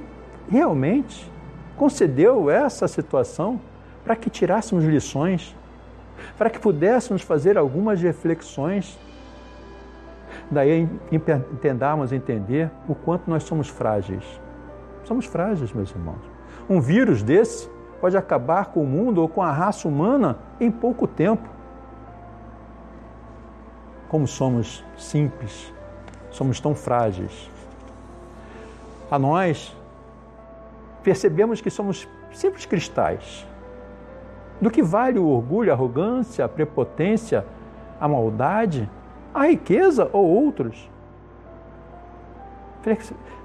realmente 0.51 1.31
concedeu 1.77 2.51
essa 2.51 2.89
situação 2.89 3.61
para 4.05 4.17
que 4.17 4.31
tirássemos 4.31 4.85
lições, 4.85 5.55
para 6.39 6.49
que 6.49 6.59
pudéssemos 6.59 7.23
fazer 7.23 7.59
algumas 7.59 8.01
reflexões. 8.01 8.99
Daí 10.51 10.89
entendarmos 11.11 12.13
entender 12.13 12.71
o 12.89 12.95
quanto 12.95 13.29
nós 13.29 13.43
somos 13.43 13.69
frágeis. 13.69 14.41
Somos 15.05 15.27
frágeis, 15.27 15.73
meus 15.73 15.91
irmãos. 15.91 16.21
Um 16.69 16.81
vírus 16.81 17.23
desse 17.23 17.69
pode 18.01 18.17
acabar 18.17 18.67
com 18.67 18.83
o 18.83 18.87
mundo 18.87 19.21
ou 19.21 19.29
com 19.29 19.43
a 19.43 19.51
raça 19.51 19.89
humana 19.89 20.39
em 20.61 20.71
pouco 20.71 21.07
tempo. 21.07 21.49
Como 24.09 24.27
somos 24.27 24.85
simples, 24.97 25.73
somos 26.31 26.61
tão 26.61 26.75
frágeis. 26.75 27.51
A 29.11 29.19
nós, 29.19 29.77
percebemos 31.03 31.61
que 31.61 31.71
somos 31.71 32.09
simples 32.33 32.67
cristais. 32.67 33.47
Do 34.61 34.71
que 34.71 34.83
vale 34.83 35.19
o 35.19 35.27
orgulho, 35.27 35.71
a 35.71 35.75
arrogância, 35.75 36.45
a 36.45 36.49
prepotência, 36.49 37.45
a 38.01 38.09
maldade, 38.09 38.89
a 39.37 39.47
riqueza 39.47 40.09
ou 40.13 40.27
outros? 40.27 40.91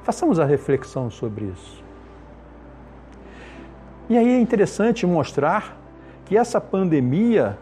Façamos 0.03 0.39
a 0.39 0.45
reflexão 0.45 1.09
sobre 1.09 1.45
isso. 1.45 1.83
E 4.09 4.17
aí 4.17 4.29
é 4.29 4.39
interessante 4.39 5.05
mostrar 5.05 5.77
que 6.25 6.37
essa 6.37 6.61
pandemia 6.61 7.57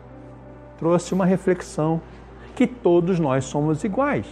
trouxe 0.78 1.14
uma 1.14 1.26
reflexão 1.26 2.02
que 2.56 2.68
todos 2.68 3.20
nós 3.20 3.46
somos 3.46 3.84
iguais. 3.84 4.26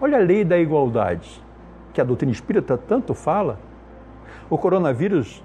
Olha 0.00 0.18
a 0.18 0.20
lei 0.20 0.44
da 0.44 0.58
igualdade, 0.58 1.42
que 1.92 2.00
a 2.00 2.04
doutrina 2.04 2.32
espírita 2.32 2.76
tanto 2.76 3.14
fala. 3.14 3.58
O 4.50 4.58
coronavírus 4.58 5.42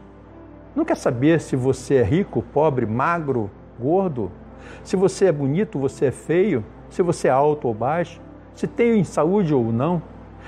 não 0.75 0.83
quer 0.83 0.97
saber 0.97 1.39
se 1.39 1.55
você 1.55 1.95
é 1.95 2.03
rico, 2.03 2.43
pobre, 2.53 2.85
magro, 2.85 3.49
gordo, 3.79 4.31
se 4.83 4.95
você 4.95 5.25
é 5.25 5.31
bonito, 5.31 5.79
você 5.79 6.05
é 6.05 6.11
feio, 6.11 6.63
se 6.89 7.01
você 7.01 7.27
é 7.27 7.31
alto 7.31 7.67
ou 7.67 7.73
baixo, 7.73 8.19
se 8.53 8.67
tem 8.67 9.03
saúde 9.03 9.53
ou 9.53 9.71
não, 9.71 10.01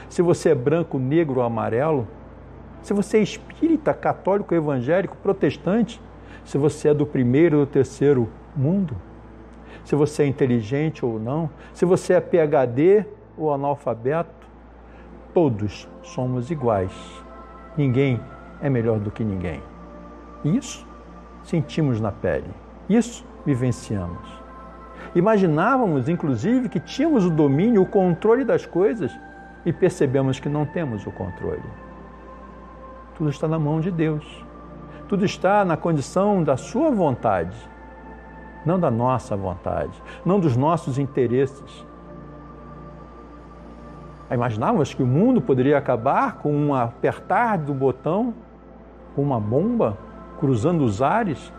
se 0.10 0.22
você 0.22 0.50
é 0.50 0.56
branco, 0.56 0.98
negro 0.98 1.40
ou 1.40 1.46
amarelo, 1.46 2.08
se 2.82 2.94
você 2.94 3.18
é 3.18 3.22
espírita, 3.22 3.94
católico, 3.94 4.54
evangélico, 4.54 5.16
protestante, 5.18 6.02
se 6.44 6.58
você 6.58 6.90
é 6.90 6.94
do 6.94 7.06
primeiro 7.06 7.60
ou 7.60 7.66
do 7.66 7.72
terceiro 7.72 8.28
mundo, 8.56 8.96
se 9.84 9.96
você 9.96 10.24
é 10.24 10.28
inteligente 10.28 11.06
ou 11.06 11.20
não, 11.20 11.50
se 11.74 11.86
você 11.86 12.14
é 12.14 12.22
PhD 12.22 13.06
ou 13.38 13.54
analfabeto, 13.54 14.48
todos 15.34 15.88
somos 16.04 16.52
iguais. 16.52 16.94
Ninguém 17.78 18.20
é 18.62 18.70
melhor 18.70 19.00
do 19.00 19.12
que 19.12 19.24
ninguém. 19.24 19.62
Isso 20.44 20.86
sentimos 21.44 22.02
na 22.02 22.12
pele. 22.12 22.50
Isso 22.90 23.26
vivenciamos. 23.46 24.41
Imaginávamos, 25.14 26.08
inclusive, 26.08 26.70
que 26.70 26.80
tínhamos 26.80 27.26
o 27.26 27.30
domínio, 27.30 27.82
o 27.82 27.86
controle 27.86 28.46
das 28.46 28.66
coisas 28.66 29.12
e 29.66 29.74
percebemos 29.74 30.40
que 30.40 30.48
não 30.48 30.66
temos 30.66 31.06
o 31.06 31.12
controle. 31.12 31.64
Tudo 33.16 33.30
está 33.30 33.48
na 33.48 33.60
mão 33.60 33.80
de 33.80 33.92
Deus. 33.92 34.46
Tudo 35.08 35.26
está 35.26 35.66
na 35.66 35.76
condição 35.76 36.42
da 36.42 36.56
Sua 36.56 36.90
vontade, 36.90 37.58
não 38.66 38.80
da 38.80 38.90
nossa 38.90 39.36
vontade, 39.36 40.02
não 40.26 40.40
dos 40.40 40.56
nossos 40.56 40.98
interesses. 40.98 41.86
Imaginávamos 44.32 44.94
que 44.94 45.04
o 45.04 45.06
mundo 45.06 45.42
poderia 45.42 45.78
acabar 45.78 46.38
com 46.38 46.54
um 46.54 46.74
apertar 46.74 47.58
do 47.58 47.74
botão, 47.74 48.34
com 49.14 49.22
uma 49.22 49.42
bomba 49.42 49.98
cruzando 50.40 50.86
os 50.86 51.02
ares? 51.02 51.52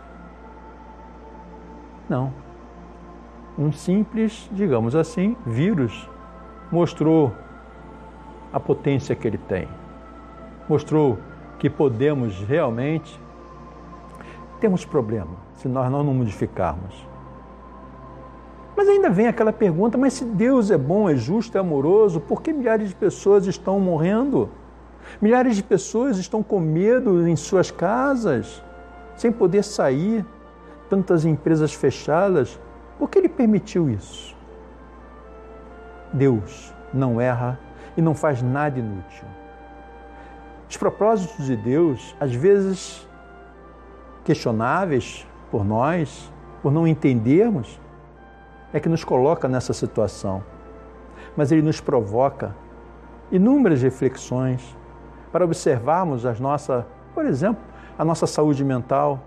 Não. 2.09 2.33
Um 3.57 3.71
simples, 3.71 4.49
digamos 4.51 4.95
assim, 4.95 5.35
vírus 5.45 6.09
mostrou 6.71 7.31
a 8.51 8.59
potência 8.59 9.15
que 9.15 9.27
ele 9.27 9.37
tem. 9.37 9.67
Mostrou 10.67 11.19
que 11.59 11.69
podemos 11.69 12.39
realmente 12.41 13.19
temos 14.59 14.85
problema 14.85 15.31
se 15.55 15.67
nós 15.67 15.91
não 15.91 16.03
nos 16.03 16.15
modificarmos. 16.15 17.05
Mas 18.75 18.87
ainda 18.87 19.09
vem 19.09 19.27
aquela 19.27 19.53
pergunta: 19.53 19.97
mas 19.97 20.13
se 20.13 20.25
Deus 20.25 20.71
é 20.71 20.77
bom, 20.77 21.09
é 21.09 21.15
justo, 21.15 21.57
é 21.57 21.61
amoroso, 21.61 22.19
por 22.19 22.41
que 22.41 22.51
milhares 22.51 22.89
de 22.89 22.95
pessoas 22.95 23.45
estão 23.45 23.79
morrendo? 23.79 24.49
Milhares 25.21 25.55
de 25.55 25.63
pessoas 25.63 26.17
estão 26.17 26.41
com 26.41 26.59
medo 26.59 27.27
em 27.27 27.35
suas 27.35 27.69
casas, 27.69 28.63
sem 29.15 29.31
poder 29.31 29.63
sair, 29.63 30.25
tantas 30.89 31.25
empresas 31.25 31.73
fechadas. 31.73 32.59
Por 33.03 33.09
que 33.09 33.19
ele 33.19 33.27
permitiu 33.27 33.89
isso? 33.89 34.33
Deus 36.13 36.73
não 36.93 37.19
erra 37.19 37.59
e 37.97 38.01
não 38.01 38.15
faz 38.15 38.41
nada 38.41 38.79
inútil. 38.79 39.27
Os 40.69 40.77
propósitos 40.77 41.47
de 41.47 41.57
Deus, 41.57 42.15
às 42.17 42.33
vezes 42.33 43.05
questionáveis 44.23 45.27
por 45.51 45.65
nós, 45.65 46.31
por 46.61 46.71
não 46.71 46.87
entendermos, 46.87 47.77
é 48.71 48.79
que 48.79 48.87
nos 48.87 49.03
coloca 49.03 49.49
nessa 49.49 49.73
situação. 49.73 50.41
Mas 51.35 51.51
ele 51.51 51.61
nos 51.61 51.81
provoca 51.81 52.55
inúmeras 53.29 53.81
reflexões 53.81 54.77
para 55.29 55.43
observarmos 55.43 56.25
as 56.25 56.39
nossas, 56.39 56.85
por 57.13 57.25
exemplo, 57.25 57.61
a 57.99 58.05
nossa 58.05 58.25
saúde 58.25 58.63
mental, 58.63 59.19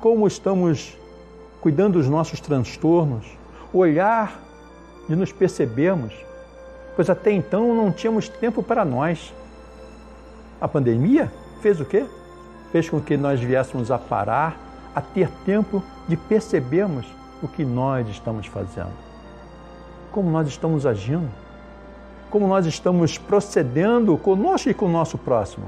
como 0.00 0.26
estamos 0.26 0.98
cuidando 1.66 1.94
dos 1.94 2.08
nossos 2.08 2.38
transtornos, 2.38 3.26
olhar 3.72 4.40
e 5.08 5.16
nos 5.16 5.32
percebermmos, 5.32 6.14
pois 6.94 7.10
até 7.10 7.32
então 7.32 7.74
não 7.74 7.90
tínhamos 7.90 8.28
tempo 8.28 8.62
para 8.62 8.84
nós. 8.84 9.34
A 10.60 10.68
pandemia 10.68 11.32
fez 11.60 11.80
o 11.80 11.84
quê? 11.84 12.06
Fez 12.70 12.88
com 12.88 13.00
que 13.00 13.16
nós 13.16 13.40
viéssemos 13.40 13.90
a 13.90 13.98
parar, 13.98 14.56
a 14.94 15.00
ter 15.00 15.28
tempo 15.44 15.82
de 16.06 16.16
percebermos 16.16 17.04
o 17.42 17.48
que 17.48 17.64
nós 17.64 18.08
estamos 18.10 18.46
fazendo, 18.46 18.94
como 20.12 20.30
nós 20.30 20.46
estamos 20.46 20.86
agindo, 20.86 21.28
como 22.30 22.46
nós 22.46 22.64
estamos 22.64 23.18
procedendo 23.18 24.16
conosco 24.16 24.70
e 24.70 24.74
com 24.74 24.86
o 24.86 24.92
nosso 24.92 25.18
próximo. 25.18 25.66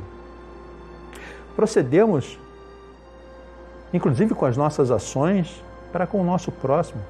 Procedemos, 1.57 2.39
inclusive 3.93 4.33
com 4.33 4.47
as 4.47 4.57
nossas 4.57 4.93
ações, 4.93 5.67
para 5.93 6.07
com 6.07 6.21
o 6.21 6.25
nosso 6.25 6.51
próximo. 6.53 7.01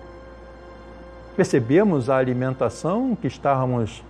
Percebemos 1.37 2.11
a 2.11 2.17
alimentação 2.17 3.17
que 3.17 3.27
estávamos 3.27 4.03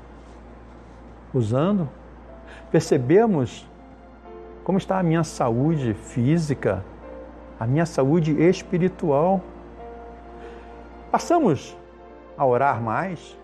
usando, 1.32 1.88
percebemos 2.70 3.68
como 4.64 4.78
está 4.78 4.98
a 4.98 5.02
minha 5.02 5.24
saúde 5.24 5.94
física, 5.94 6.84
a 7.58 7.66
minha 7.66 7.86
saúde 7.86 8.32
espiritual. 8.40 9.40
Passamos 11.10 11.76
a 12.36 12.46
orar 12.46 12.80
mais, 12.80 13.36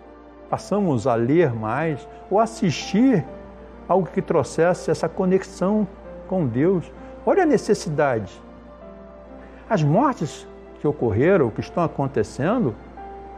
passamos 0.48 1.06
a 1.06 1.14
ler 1.14 1.52
mais 1.52 2.06
ou 2.30 2.38
assistir 2.38 3.24
algo 3.88 4.06
que 4.06 4.22
trouxesse 4.22 4.90
essa 4.90 5.08
conexão 5.08 5.87
com 6.28 6.46
Deus. 6.46 6.90
Olha 7.26 7.42
a 7.42 7.46
necessidade. 7.46 8.32
As 9.68 9.82
mortes 9.82 10.46
que 10.85 10.88
ocorreram, 10.88 11.49
que 11.49 11.62
estão 11.62 11.83
acontecendo, 11.83 12.75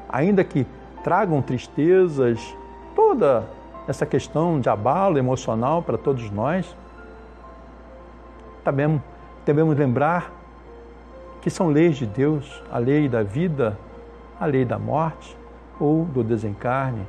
ainda 0.09 0.43
que 0.43 0.67
tragam 1.05 1.41
tristezas, 1.41 2.57
toda 2.93 3.45
essa 3.87 4.05
questão 4.05 4.59
de 4.59 4.69
abalo 4.69 5.17
emocional 5.17 5.81
para 5.81 5.97
todos 5.97 6.29
nós, 6.29 6.77
também 8.65 9.01
devemos 9.45 9.79
lembrar 9.79 10.33
que 11.41 11.49
são 11.49 11.69
leis 11.69 11.97
de 11.97 12.05
Deus, 12.05 12.65
a 12.73 12.79
lei 12.79 13.09
da 13.09 13.23
vida, 13.23 13.79
a 14.41 14.47
lei 14.47 14.65
da 14.65 14.77
morte 14.77 15.39
ou 15.79 16.05
do 16.05 16.25
desencarne. 16.25 17.07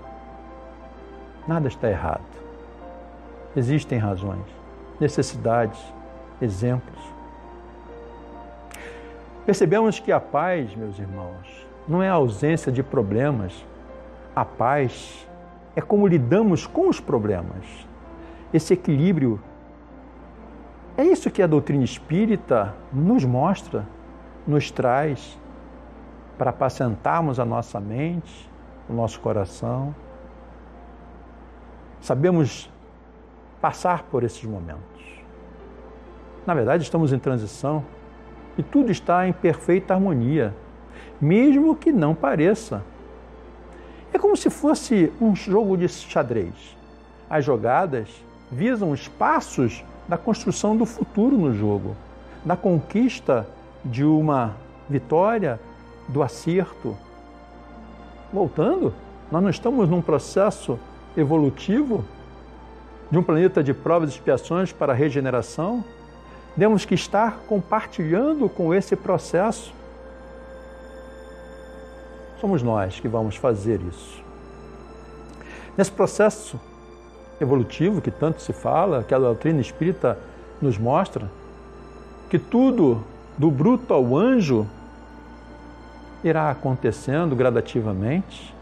Nada 1.48 1.68
está 1.68 1.90
errado. 1.90 2.22
Existem 3.56 3.98
razões, 3.98 4.46
necessidades, 5.00 5.82
exemplos. 6.40 7.17
Percebemos 9.48 9.98
que 9.98 10.12
a 10.12 10.20
paz, 10.20 10.76
meus 10.76 11.00
irmãos, 11.00 11.66
não 11.88 12.04
é 12.04 12.10
a 12.10 12.14
ausência 12.16 12.70
de 12.70 12.84
problemas. 12.84 13.66
A 14.36 14.44
paz 14.44 15.26
é 15.74 15.80
como 15.80 16.06
lidamos 16.06 16.68
com 16.68 16.90
os 16.90 17.00
problemas. 17.00 17.66
Esse 18.54 18.74
equilíbrio 18.74 19.40
é 20.98 21.06
isso 21.06 21.32
que 21.32 21.42
a 21.42 21.48
doutrina 21.48 21.86
espírita 21.86 22.76
nos 22.92 23.24
mostra, 23.24 23.88
nos 24.46 24.70
traz 24.70 25.40
para 26.38 26.50
apacentarmos 26.50 27.40
a 27.40 27.46
nossa 27.46 27.80
mente, 27.80 28.52
o 28.90 28.94
nosso 28.94 29.18
coração. 29.22 29.96
Sabemos 32.02 32.70
passar 33.62 34.04
por 34.04 34.26
esses 34.26 34.44
momentos. 34.44 34.84
Na 36.46 36.54
verdade, 36.54 36.84
estamos 36.84 37.14
em 37.14 37.20
transição 37.20 37.86
e 38.58 38.64
tudo 38.64 38.92
está 38.92 39.28
em 39.28 39.34
perfeita 39.34 39.94
harmonia, 39.94 40.54
mesmo 41.22 41.76
que 41.76 41.92
não 41.92 42.16
pareça. 42.16 42.84
É 44.14 44.18
como 44.18 44.36
se 44.36 44.50
fosse 44.50 45.12
um 45.22 45.36
jogo 45.36 45.78
de 45.78 45.88
xadrez. 45.88 46.78
As 47.30 47.44
jogadas 47.44 48.10
visam 48.52 48.92
os 48.92 49.08
passos 49.08 49.84
da 50.08 50.18
construção 50.18 50.76
do 50.76 50.86
futuro 50.86 51.38
no 51.38 51.54
jogo, 51.54 51.96
da 52.44 52.56
conquista 52.56 53.48
de 53.84 54.04
uma 54.04 54.56
vitória, 54.90 55.60
do 56.08 56.24
acerto. 56.24 56.98
Voltando, 58.32 58.94
nós 59.32 59.44
não 59.44 59.50
estamos 59.50 59.90
num 59.90 60.02
processo 60.02 60.80
evolutivo 61.16 62.06
de 63.12 63.18
um 63.18 63.24
planeta 63.24 63.64
de 63.64 63.74
provas 63.74 64.10
e 64.10 64.14
expiações 64.14 64.72
para 64.72 64.94
a 64.94 64.96
regeneração? 64.96 65.84
Temos 66.58 66.86
que 66.86 66.96
estar 66.96 67.40
compartilhando 67.48 68.50
com 68.50 68.74
esse 68.74 68.96
processo. 68.96 69.72
Somos 72.42 72.64
nós 72.64 73.00
que 73.00 73.08
vamos 73.08 73.36
fazer 73.36 73.80
isso. 73.82 74.24
Nesse 75.78 75.92
processo 75.92 76.60
evolutivo 77.40 78.02
que 78.02 78.10
tanto 78.10 78.42
se 78.42 78.52
fala, 78.54 79.04
que 79.04 79.14
a 79.14 79.20
doutrina 79.20 79.62
espírita 79.62 80.18
nos 80.60 80.78
mostra, 80.80 81.30
que 82.30 82.40
tudo, 82.40 83.04
do 83.38 83.52
bruto 83.52 83.94
ao 83.94 84.18
anjo, 84.18 84.68
irá 86.24 86.50
acontecendo 86.50 87.36
gradativamente. 87.36 88.56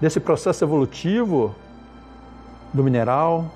Desse 0.00 0.20
processo 0.20 0.64
evolutivo 0.64 1.54
do 2.72 2.84
mineral, 2.84 3.46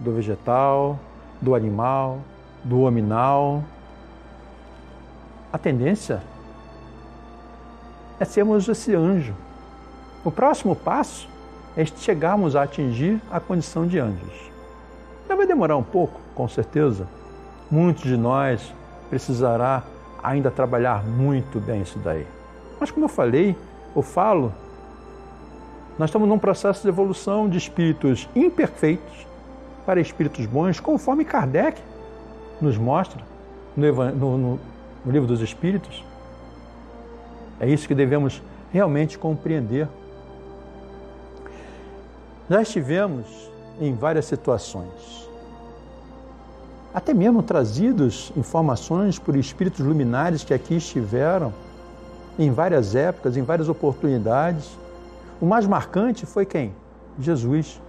do 0.00 0.12
vegetal, 0.12 0.98
do 1.42 1.54
animal, 1.54 2.20
do 2.64 2.82
hominal. 2.82 3.62
A 5.52 5.58
tendência 5.58 6.22
é 8.18 8.24
sermos 8.24 8.68
esse 8.68 8.94
anjo. 8.94 9.34
O 10.24 10.30
próximo 10.30 10.76
passo 10.76 11.28
é 11.76 11.84
chegarmos 11.84 12.54
a 12.54 12.62
atingir 12.62 13.20
a 13.30 13.40
condição 13.40 13.86
de 13.86 13.98
anjos. 13.98 14.50
Já 15.28 15.34
vai 15.34 15.46
demorar 15.46 15.76
um 15.76 15.82
pouco, 15.82 16.20
com 16.34 16.48
certeza. 16.48 17.08
Muitos 17.70 18.04
de 18.04 18.16
nós 18.16 18.72
precisará 19.10 19.82
ainda 20.22 20.50
trabalhar 20.50 21.04
muito 21.04 21.58
bem 21.58 21.82
isso 21.82 21.98
daí. 21.98 22.26
Mas 22.78 22.90
como 22.90 23.06
eu 23.06 23.08
falei, 23.08 23.56
eu 23.96 24.02
falo, 24.02 24.52
nós 25.98 26.08
estamos 26.08 26.28
num 26.28 26.38
processo 26.38 26.82
de 26.82 26.88
evolução 26.88 27.48
de 27.48 27.58
espíritos 27.58 28.28
imperfeitos 28.34 29.26
para 29.84 30.00
espíritos 30.00 30.46
bons, 30.46 30.80
conforme 30.80 31.24
Kardec 31.24 31.80
nos 32.60 32.78
mostra 32.78 33.22
no, 33.76 34.12
no, 34.12 34.38
no, 34.38 34.60
livro 35.06 35.26
dos 35.26 35.40
Espíritos. 35.40 36.04
É 37.58 37.68
isso 37.68 37.88
que 37.88 37.94
devemos 37.94 38.42
realmente 38.72 39.18
compreender. 39.18 39.88
Já 42.48 42.62
estivemos 42.62 43.26
em 43.80 43.94
várias 43.94 44.26
situações, 44.26 45.28
até 46.92 47.14
mesmo 47.14 47.42
trazidos 47.42 48.32
informações 48.36 49.18
por 49.18 49.34
espíritos 49.34 49.84
luminares 49.84 50.44
que 50.44 50.52
aqui 50.52 50.76
estiveram 50.76 51.52
em 52.38 52.50
várias 52.50 52.94
épocas, 52.94 53.36
em 53.36 53.42
várias 53.42 53.68
oportunidades. 53.68 54.70
O 55.40 55.46
mais 55.46 55.66
marcante 55.66 56.26
foi 56.26 56.44
quem? 56.44 56.74
Jesus 57.18 57.80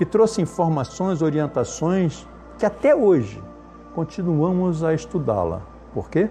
que 0.00 0.06
trouxe 0.06 0.40
informações, 0.40 1.20
orientações 1.20 2.26
que 2.58 2.64
até 2.64 2.96
hoje 2.96 3.38
continuamos 3.94 4.82
a 4.82 4.94
estudá-la. 4.94 5.60
Por 5.92 6.08
quê? 6.08 6.30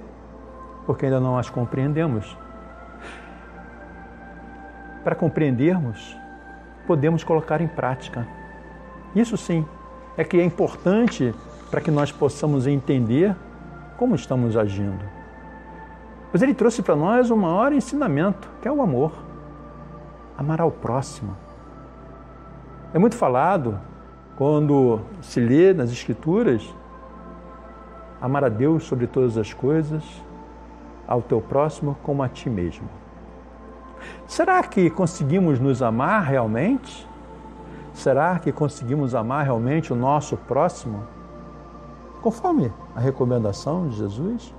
Porque 0.87 1.05
ainda 1.05 1.19
não 1.19 1.37
as 1.37 1.51
compreendemos. 1.51 2.35
Para 5.03 5.13
compreendermos, 5.13 6.17
podemos 6.87 7.23
colocar 7.23 7.61
em 7.61 7.67
prática. 7.67 8.27
Isso 9.15 9.37
sim 9.37 9.63
é 10.17 10.23
que 10.23 10.39
é 10.39 10.43
importante 10.43 11.31
para 11.69 11.79
que 11.79 11.91
nós 11.91 12.11
possamos 12.11 12.65
entender 12.65 13.35
como 13.97 14.15
estamos 14.15 14.57
agindo. 14.57 15.05
Pois 16.31 16.41
ele 16.41 16.55
trouxe 16.55 16.81
para 16.81 16.95
nós 16.95 17.29
o 17.29 17.37
maior 17.37 17.71
ensinamento, 17.71 18.49
que 18.63 18.67
é 18.67 18.71
o 18.71 18.81
amor. 18.81 19.13
Amar 20.35 20.59
ao 20.59 20.71
próximo 20.71 21.48
é 22.93 22.99
muito 22.99 23.15
falado 23.15 23.79
quando 24.37 25.01
se 25.21 25.39
lê 25.39 25.73
nas 25.73 25.91
Escrituras 25.91 26.73
amar 28.21 28.43
a 28.43 28.49
Deus 28.49 28.83
sobre 28.83 29.05
todas 29.05 29.37
as 29.37 29.53
coisas, 29.53 30.03
ao 31.07 31.21
teu 31.21 31.41
próximo 31.41 31.97
como 32.03 32.23
a 32.23 32.29
ti 32.29 32.49
mesmo. 32.49 32.87
Será 34.25 34.63
que 34.63 34.89
conseguimos 34.89 35.59
nos 35.59 35.81
amar 35.81 36.23
realmente? 36.23 37.07
Será 37.93 38.39
que 38.39 38.51
conseguimos 38.51 39.13
amar 39.13 39.45
realmente 39.45 39.91
o 39.91 39.95
nosso 39.95 40.37
próximo? 40.37 41.03
Conforme 42.21 42.71
a 42.95 42.99
recomendação 42.99 43.87
de 43.87 43.97
Jesus? 43.97 44.53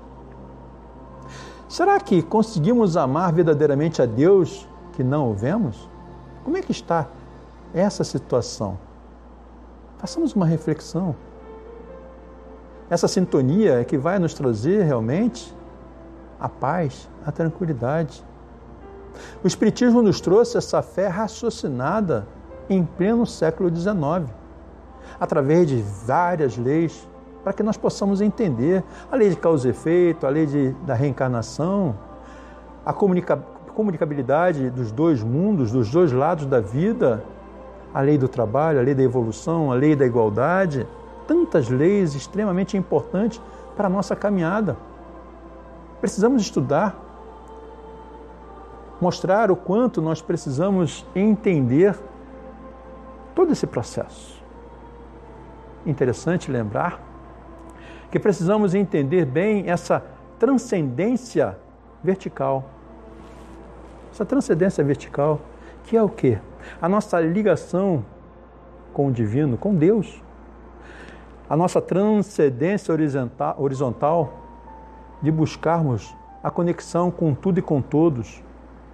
Será 1.68 2.00
que 2.00 2.20
conseguimos 2.22 2.96
amar 2.96 3.32
verdadeiramente 3.32 4.02
a 4.02 4.06
Deus 4.06 4.68
que 4.92 5.04
não 5.04 5.30
o 5.30 5.34
vemos? 5.34 5.88
Como 6.44 6.56
é 6.56 6.62
que 6.62 6.72
está 6.72 7.06
essa 7.74 8.04
situação. 8.04 8.78
Façamos 9.98 10.35
uma 10.35 10.46
reflexão. 10.46 11.14
Essa 12.88 13.06
sintonia 13.06 13.80
é 13.80 13.85
que 13.85 13.96
vai 13.96 14.18
nos 14.18 14.35
trazer 14.35 14.83
realmente 14.83 15.54
a 16.40 16.48
paz, 16.48 17.09
a 17.24 17.30
tranquilidade. 17.30 18.24
O 19.44 19.46
Espiritismo 19.46 20.02
nos 20.02 20.20
trouxe 20.20 20.56
essa 20.56 20.83
fé 20.83 21.06
raciocinada 21.06 22.26
em 22.68 22.85
pleno 22.85 23.26
século 23.26 23.68
XIX, 23.74 24.33
através 25.18 25.66
de 25.66 25.83
várias 26.04 26.56
leis, 26.56 27.06
para 27.42 27.52
que 27.52 27.62
nós 27.62 27.76
possamos 27.76 28.20
entender 28.20 28.83
a 29.11 29.16
lei 29.16 29.30
de 29.30 29.37
causa 29.37 29.68
e 29.68 29.70
efeito, 29.70 30.26
a 30.26 30.30
lei 30.30 30.46
de, 30.46 30.70
da 30.87 30.94
reencarnação, 30.94 31.96
a 32.85 32.92
comunica, 32.92 33.37
comunicabilidade 33.74 34.70
dos 34.70 34.92
dois 34.92 35.22
mundos, 35.22 35.72
dos 35.72 35.90
dois 35.90 36.12
lados 36.12 36.46
da 36.46 36.61
vida, 36.61 37.22
a 37.92 38.00
lei 38.00 38.16
do 38.16 38.29
trabalho, 38.29 38.79
a 38.79 38.83
lei 38.83 38.94
da 38.94 39.03
evolução, 39.03 39.70
a 39.70 39.74
lei 39.74 39.96
da 39.96 40.07
igualdade, 40.07 40.87
tantas 41.26 41.68
leis 41.68 42.14
extremamente 42.14 42.76
importantes 42.76 43.40
para 43.76 43.87
a 43.87 43.90
nossa 43.90 44.14
caminhada. 44.14 44.76
Precisamos 46.00 46.42
estudar, 46.42 46.98
mostrar 49.00 49.50
o 49.50 49.57
quanto 49.57 50.00
nós 50.00 50.22
precisamos 50.22 51.07
entender 51.14 51.98
todo 53.35 53.53
esse 53.53 53.66
processo. 53.66 54.40
Interessante 55.85 56.50
lembrar 56.50 57.00
que 58.11 58.18
precisamos 58.18 58.74
entender 58.74 59.24
bem 59.24 59.70
essa 59.70 60.05
transcendência 60.38 61.57
vertical. 62.03 62.64
Essa 64.12 64.24
transcendência 64.24 64.83
vertical, 64.83 65.40
que 65.85 65.96
é 65.96 66.03
o 66.03 66.09
quê? 66.09 66.38
A 66.81 66.88
nossa 66.88 67.20
ligação 67.20 68.05
com 68.92 69.09
o 69.09 69.12
divino, 69.12 69.57
com 69.57 69.75
Deus, 69.75 70.23
a 71.49 71.57
nossa 71.57 71.81
transcendência 71.81 72.94
horizontal 73.59 74.33
de 75.20 75.31
buscarmos 75.31 76.14
a 76.42 76.51
conexão 76.51 77.11
com 77.11 77.35
tudo 77.35 77.59
e 77.59 77.62
com 77.62 77.83
todos. 77.83 78.42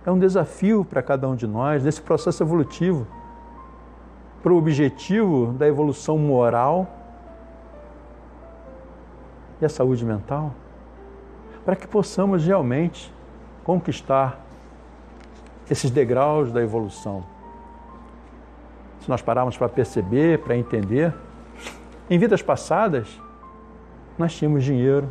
É 0.04 0.10
um 0.10 0.18
desafio 0.18 0.84
para 0.84 1.02
cada 1.02 1.28
um 1.28 1.34
de 1.34 1.46
nós 1.46 1.84
nesse 1.84 2.00
processo 2.00 2.42
evolutivo, 2.42 3.06
para 4.42 4.52
o 4.52 4.56
objetivo 4.56 5.52
da 5.52 5.66
evolução 5.66 6.16
moral 6.16 6.86
e 9.60 9.64
a 9.64 9.68
saúde 9.68 10.04
mental, 10.04 10.54
para 11.64 11.74
que 11.74 11.86
possamos 11.86 12.46
realmente 12.46 13.12
conquistar 13.64 14.40
esses 15.68 15.90
degraus 15.90 16.52
da 16.52 16.62
evolução 16.62 17.24
se 19.06 19.10
nós 19.10 19.22
pararmos 19.22 19.56
para 19.56 19.68
perceber, 19.68 20.40
para 20.40 20.56
entender, 20.56 21.14
em 22.10 22.18
vidas 22.18 22.42
passadas, 22.42 23.22
nós 24.18 24.34
tínhamos 24.34 24.64
dinheiro, 24.64 25.08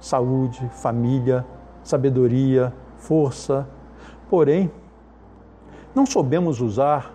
saúde, 0.00 0.66
família, 0.70 1.44
sabedoria, 1.82 2.72
força. 2.96 3.68
Porém, 4.30 4.72
não 5.94 6.06
soubemos 6.06 6.62
usar 6.62 7.12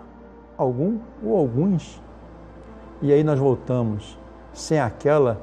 algum 0.56 1.00
ou 1.20 1.36
alguns. 1.36 2.00
E 3.02 3.12
aí 3.12 3.24
nós 3.24 3.40
voltamos 3.40 4.16
sem 4.52 4.78
aquela 4.78 5.42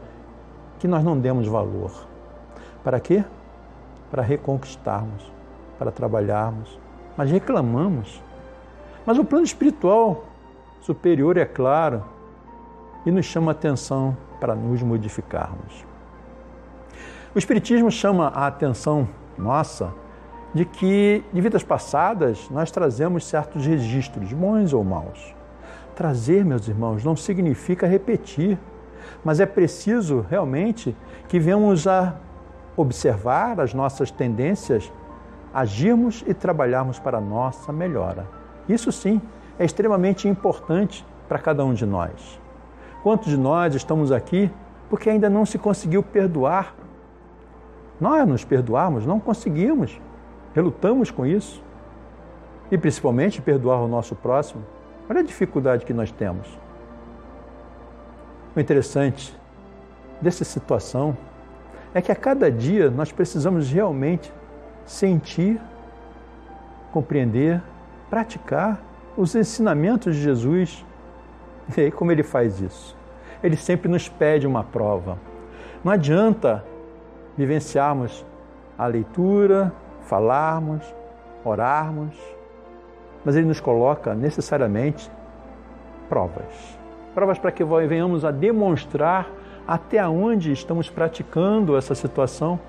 que 0.80 0.88
nós 0.88 1.04
não 1.04 1.20
demos 1.20 1.48
valor. 1.48 1.92
Para 2.82 2.98
quê? 3.02 3.26
Para 4.10 4.24
reconquistarmos, 4.24 5.30
para 5.78 5.92
trabalharmos. 5.92 6.80
Mas 7.18 7.30
reclamamos. 7.30 8.24
Mas 9.06 9.18
o 9.18 9.26
plano 9.26 9.44
espiritual 9.44 10.24
superior, 10.80 11.38
é 11.38 11.46
claro, 11.46 12.04
e 13.06 13.12
nos 13.12 13.26
chama 13.26 13.52
a 13.52 13.54
atenção 13.54 14.16
para 14.40 14.56
nos 14.56 14.82
modificarmos. 14.82 15.86
O 17.34 17.38
Espiritismo 17.38 17.92
chama 17.92 18.28
a 18.28 18.48
atenção 18.48 19.08
nossa 19.38 19.94
de 20.54 20.66
que 20.66 21.24
de 21.32 21.42
vidas 21.42 21.64
passadas 21.64 22.50
nós 22.50 22.72
trazemos 22.72 23.26
certos 23.26 23.66
registros, 23.66 24.34
bons 24.34 24.74
ou 24.74 24.84
maus. 24.84 25.36
Trazer, 25.96 26.44
meus 26.44 26.68
irmãos, 26.68 27.04
não 27.04 27.16
significa 27.16 27.86
repetir, 27.86 28.58
mas 29.24 29.40
é 29.40 29.46
preciso 29.46 30.26
realmente 30.30 30.96
que 31.28 31.40
venhamos 31.40 31.88
a 31.88 32.16
observar 32.76 33.60
as 33.60 33.74
nossas 33.74 34.12
tendências, 34.12 34.92
agirmos 35.54 36.24
e 36.28 36.34
trabalharmos 36.34 37.00
para 37.00 37.18
a 37.18 37.22
nossa 37.22 37.72
melhora. 37.72 38.28
Isso 38.68 38.92
sim 38.92 39.22
é 39.60 39.66
extremamente 39.66 40.28
importante 40.28 41.06
para 41.28 41.40
cada 41.40 41.64
um 41.66 41.74
de 41.74 41.86
nós. 41.86 42.40
Quantos 43.04 43.28
de 43.28 43.38
nós 43.38 43.76
estamos 43.76 44.12
aqui 44.12 44.52
porque 44.90 45.10
ainda 45.10 45.30
não 45.30 45.46
se 45.46 45.58
conseguiu 45.58 46.02
perdoar? 46.02 46.76
Nós 48.00 48.28
nos 48.28 48.44
perdoarmos, 48.44 49.06
não 49.06 49.20
conseguimos, 49.20 50.00
relutamos 50.54 51.10
com 51.12 51.26
isso. 51.26 51.64
E 52.70 52.78
principalmente 52.78 53.42
perdoar 53.42 53.82
o 53.82 53.88
nosso 53.88 54.16
próximo. 54.16 54.64
Olha 55.10 55.22
a 55.22 55.24
dificuldade 55.24 55.86
que 55.86 55.94
nós 55.94 56.12
temos. 56.12 56.48
O 58.56 58.60
interessante 58.60 59.38
dessa 60.22 60.44
situação 60.44 61.18
é 61.94 62.02
que 62.02 62.12
a 62.12 62.16
cada 62.16 62.52
dia 62.52 62.92
nós 62.92 63.12
precisamos 63.12 63.72
realmente 63.72 64.34
sentir, 64.86 65.62
compreender, 66.92 67.62
praticar 68.10 68.80
os 69.18 69.36
ensinamentos 69.36 70.16
de 70.16 70.22
Jesus. 70.22 70.86
E 71.76 71.82
aí, 71.82 71.92
como 71.92 72.12
ele 72.12 72.24
faz 72.24 72.62
isso? 72.62 72.96
Ele 73.44 73.58
sempre 73.58 73.90
nos 73.90 74.08
pede 74.08 74.48
uma 74.48 74.64
prova. 74.64 75.18
Não 75.84 75.92
adianta 75.92 76.64
vivenciarmos 77.36 78.26
a 78.78 78.86
leitura, 78.88 79.74
falarmos, 80.04 80.84
orarmos, 81.44 82.16
mas 83.26 83.36
ele 83.36 83.48
nos 83.48 83.60
coloca 83.60 84.14
necessariamente 84.14 85.12
provas. 86.08 86.78
Provas 87.14 87.38
para 87.38 87.52
que 87.52 87.64
venhamos 87.64 88.24
a 88.24 88.32
demonstrar 88.32 89.28
até 89.68 90.08
onde 90.08 90.52
estamos 90.52 90.90
praticando 90.90 91.76
essa 91.76 91.94
situação, 91.94 92.60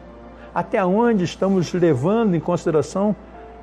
até 0.55 0.85
onde 0.85 1.25
estamos 1.25 1.73
levando 1.73 2.35
em 2.35 2.41
consideração 2.41 3.15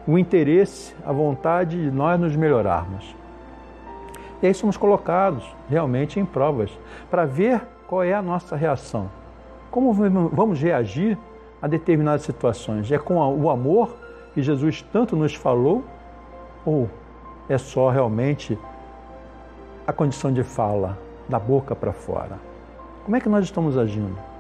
o 0.08 0.18
interesse, 0.18 0.95
a 1.06 1.12
vontade 1.12 1.82
de 1.82 1.91
nós 1.91 2.20
nos 2.20 2.36
melhorarmos. 2.36 3.16
E 4.41 4.47
aí 4.47 4.53
somos 4.53 4.78
colocados 4.78 5.43
realmente 5.70 6.20
em 6.20 6.26
provas 6.26 6.72
para 7.10 7.26
ver 7.26 7.62
qual 7.88 8.03
é 8.03 8.14
a 8.14 8.22
nossa 8.22 8.56
reação. 8.56 9.10
Como 9.72 9.91
vamos 9.93 10.62
reagir 10.62 11.18
a 11.62 11.68
determinadas 11.68 12.22
situações? 12.22 12.91
É 12.91 12.97
com 12.97 13.16
o 13.16 13.49
amor 13.49 13.95
que 14.34 14.41
Jesus 14.41 14.82
tanto 14.93 15.16
nos 15.16 15.34
falou 15.34 15.84
ou 16.66 16.89
é 17.49 17.58
só 17.58 17.89
realmente 17.89 18.58
a 19.88 19.93
condição 19.93 20.32
de 20.32 20.43
fala, 20.43 20.97
da 21.28 21.39
boca 21.39 21.76
para 21.76 21.93
fora? 21.93 22.39
Como 23.03 23.16
é 23.16 23.20
que 23.20 23.30
nós 23.30 23.45
estamos 23.45 23.78
agindo? 23.78 24.34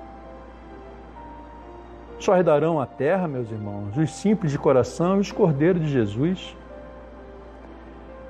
Só 2.19 2.37
herdarão 2.37 2.79
a 2.79 2.85
terra, 2.85 3.27
meus 3.27 3.51
irmãos, 3.51 3.97
os 3.97 4.11
simples 4.11 4.51
de 4.51 4.57
coração 4.57 5.17
e 5.17 5.19
os 5.19 5.31
cordeiros 5.31 5.81
de 5.81 5.89
Jesus. 5.89 6.55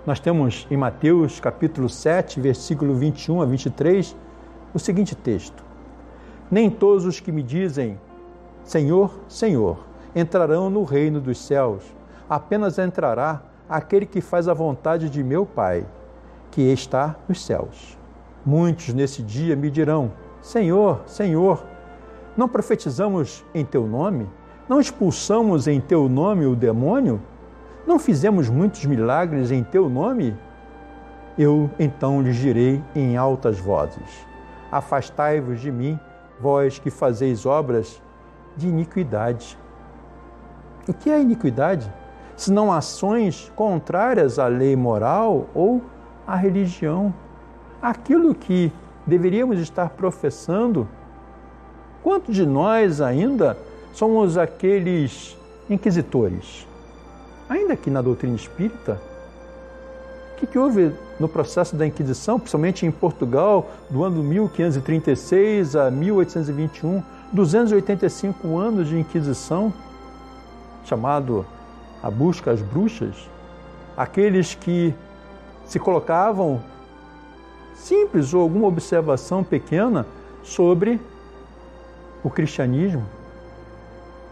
Nós 0.06 0.20
temos 0.20 0.68
em 0.70 0.78
Mateus 0.78 1.40
capítulo 1.40 1.88
7, 1.88 2.40
versículo 2.40 2.96
21 2.96 3.42
a 3.42 3.46
23, 3.46 4.16
o 4.74 4.80
seguinte 4.80 5.16
texto: 5.16 5.64
Nem 6.50 6.70
todos 6.70 7.06
os 7.06 7.20
que 7.20 7.32
me 7.32 7.44
dizem 7.44 8.00
Senhor, 8.64 9.20
Senhor, 9.28 9.78
entrarão 10.16 10.72
no 10.72 10.84
reino 10.84 11.22
dos 11.22 11.38
céus, 11.38 11.84
apenas 12.28 12.80
entrará 12.80 13.44
aquele 13.70 14.08
que 14.08 14.22
faz 14.22 14.48
a 14.48 14.54
vontade 14.54 15.10
de 15.10 15.24
meu 15.24 15.46
Pai, 15.46 15.86
que 16.50 16.62
está 16.62 17.16
nos 17.30 17.46
céus. 17.46 17.96
Muitos 18.44 18.94
nesse 18.94 19.22
dia 19.22 19.56
me 19.56 19.70
dirão: 19.70 20.12
Senhor, 20.42 21.04
Senhor, 21.06 21.64
não 22.36 22.48
profetizamos 22.48 23.46
em 23.54 23.64
teu 23.64 23.88
nome? 23.88 24.30
Não 24.68 24.80
expulsamos 24.80 25.68
em 25.68 25.80
teu 25.80 26.10
nome 26.10 26.46
o 26.46 26.56
demônio? 26.56 27.22
Não 27.86 28.00
fizemos 28.00 28.50
muitos 28.50 28.84
milagres 28.86 29.52
em 29.52 29.64
teu 29.64 29.88
nome? 29.88 30.36
Eu 31.38 31.70
então 31.78 32.22
lhes 32.22 32.36
direi 32.36 32.84
em 32.96 33.16
altas 33.16 33.60
vozes: 33.60 34.26
Afastai-vos 34.72 35.62
de 35.62 35.72
mim, 35.72 36.00
vós 36.40 36.80
que 36.80 36.90
fazeis 36.90 37.46
obras 37.46 38.02
de 38.56 38.68
iniquidade. 38.68 39.58
O 40.88 40.94
que 40.94 41.10
é 41.10 41.22
iniquidade? 41.22 41.92
Senão 42.36 42.72
ações 42.72 43.52
contrárias 43.56 44.40
à 44.40 44.48
lei 44.48 44.76
moral 44.76 45.48
ou 45.54 45.82
à 46.28 46.36
religião. 46.36 47.14
Aquilo 47.82 48.34
que 48.34 48.72
deveríamos 49.06 49.60
estar 49.60 49.90
professando. 49.90 50.88
Quantos 52.06 52.36
de 52.36 52.46
nós 52.46 53.02
ainda 53.02 53.58
somos 53.92 54.38
aqueles 54.38 55.36
inquisitores? 55.68 56.68
Ainda 57.50 57.76
que 57.76 57.90
na 57.90 58.00
doutrina 58.00 58.36
espírita, 58.36 59.02
o 60.32 60.36
que, 60.38 60.46
que 60.46 60.60
houve 60.60 60.94
no 61.20 61.28
processo 61.28 61.76
da 61.76 61.84
Inquisição, 61.84 62.38
principalmente 62.38 62.86
em 62.86 62.92
Portugal, 62.92 63.72
do 63.90 64.04
ano 64.04 64.22
1536 64.22 65.76
a 65.76 65.90
1821, 65.90 67.02
285 67.34 68.56
anos 68.56 68.88
de 68.88 69.00
Inquisição, 69.00 69.74
chamado 70.84 71.44
a 72.04 72.12
busca 72.12 72.52
às 72.52 72.62
bruxas, 72.62 73.16
aqueles 73.98 74.54
que 74.54 74.94
se 75.66 75.80
colocavam 75.80 76.62
simples 77.74 78.32
ou 78.32 78.44
alguma 78.44 78.68
observação 78.68 79.44
pequena 79.44 80.06
sobre 80.44 81.02
o 82.26 82.30
cristianismo. 82.32 83.06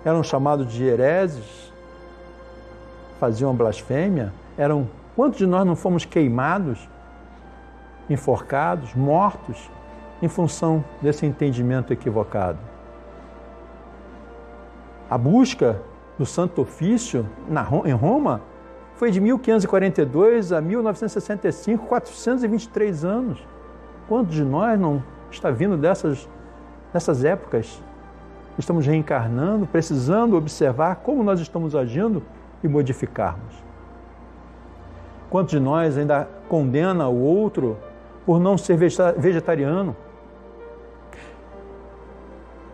Eram 0.03 0.23
chamados 0.23 0.73
de 0.73 0.83
hereses, 0.83 1.71
faziam 3.19 3.55
blasfêmia, 3.55 4.33
eram 4.57 4.89
quantos 5.15 5.37
de 5.37 5.45
nós 5.45 5.63
não 5.63 5.75
fomos 5.75 6.03
queimados, 6.03 6.89
enforcados, 8.09 8.95
mortos 8.95 9.69
em 10.23 10.27
função 10.27 10.83
desse 11.01 11.23
entendimento 11.25 11.93
equivocado? 11.93 12.57
A 15.07 15.17
busca 15.17 15.79
do 16.17 16.25
Santo 16.25 16.63
Ofício 16.63 17.29
na, 17.47 17.63
em 17.85 17.93
Roma 17.93 18.41
foi 18.95 19.11
de 19.11 19.21
1542 19.21 20.51
a 20.51 20.59
1965, 20.59 21.85
423 21.85 23.05
anos. 23.05 23.47
Quantos 24.07 24.33
de 24.33 24.43
nós 24.43 24.79
não 24.79 25.03
está 25.29 25.51
vindo 25.51 25.77
dessas, 25.77 26.27
dessas 26.93 27.25
épocas? 27.25 27.81
Estamos 28.57 28.85
reencarnando, 28.85 29.65
precisando 29.65 30.37
observar 30.37 30.97
como 30.97 31.23
nós 31.23 31.39
estamos 31.39 31.75
agindo 31.75 32.21
e 32.63 32.67
modificarmos. 32.67 33.63
Quantos 35.29 35.51
de 35.51 35.59
nós 35.59 35.97
ainda 35.97 36.29
condena 36.47 37.07
o 37.07 37.19
outro 37.19 37.77
por 38.23 38.39
não 38.39 38.55
ser 38.55 38.77
vegetariano? 39.17 39.95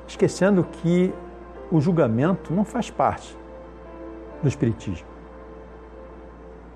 Esquecendo 0.05 0.65
que 0.65 1.13
o 1.71 1.79
julgamento 1.79 2.53
não 2.53 2.65
faz 2.65 2.89
parte 2.89 3.37
do 4.43 4.49
Espiritismo. 4.49 5.07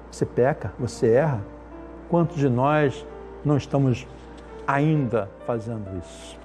Você 0.09 0.25
peca, 0.25 0.71
você 0.79 1.11
erra. 1.11 1.41
Quantos 2.09 2.37
de 2.37 2.47
nós 2.47 3.05
não 3.43 3.57
estamos 3.57 4.07
ainda 4.65 5.29
fazendo 5.45 5.97
isso? 5.97 6.42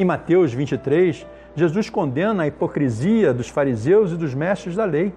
Em 0.00 0.04
Mateus 0.04 0.54
23, 0.54 1.26
Jesus 1.54 1.90
condena 1.90 2.44
a 2.44 2.46
hipocrisia 2.46 3.34
dos 3.34 3.50
fariseus 3.50 4.12
e 4.12 4.16
dos 4.16 4.34
mestres 4.34 4.74
da 4.74 4.86
lei. 4.86 5.14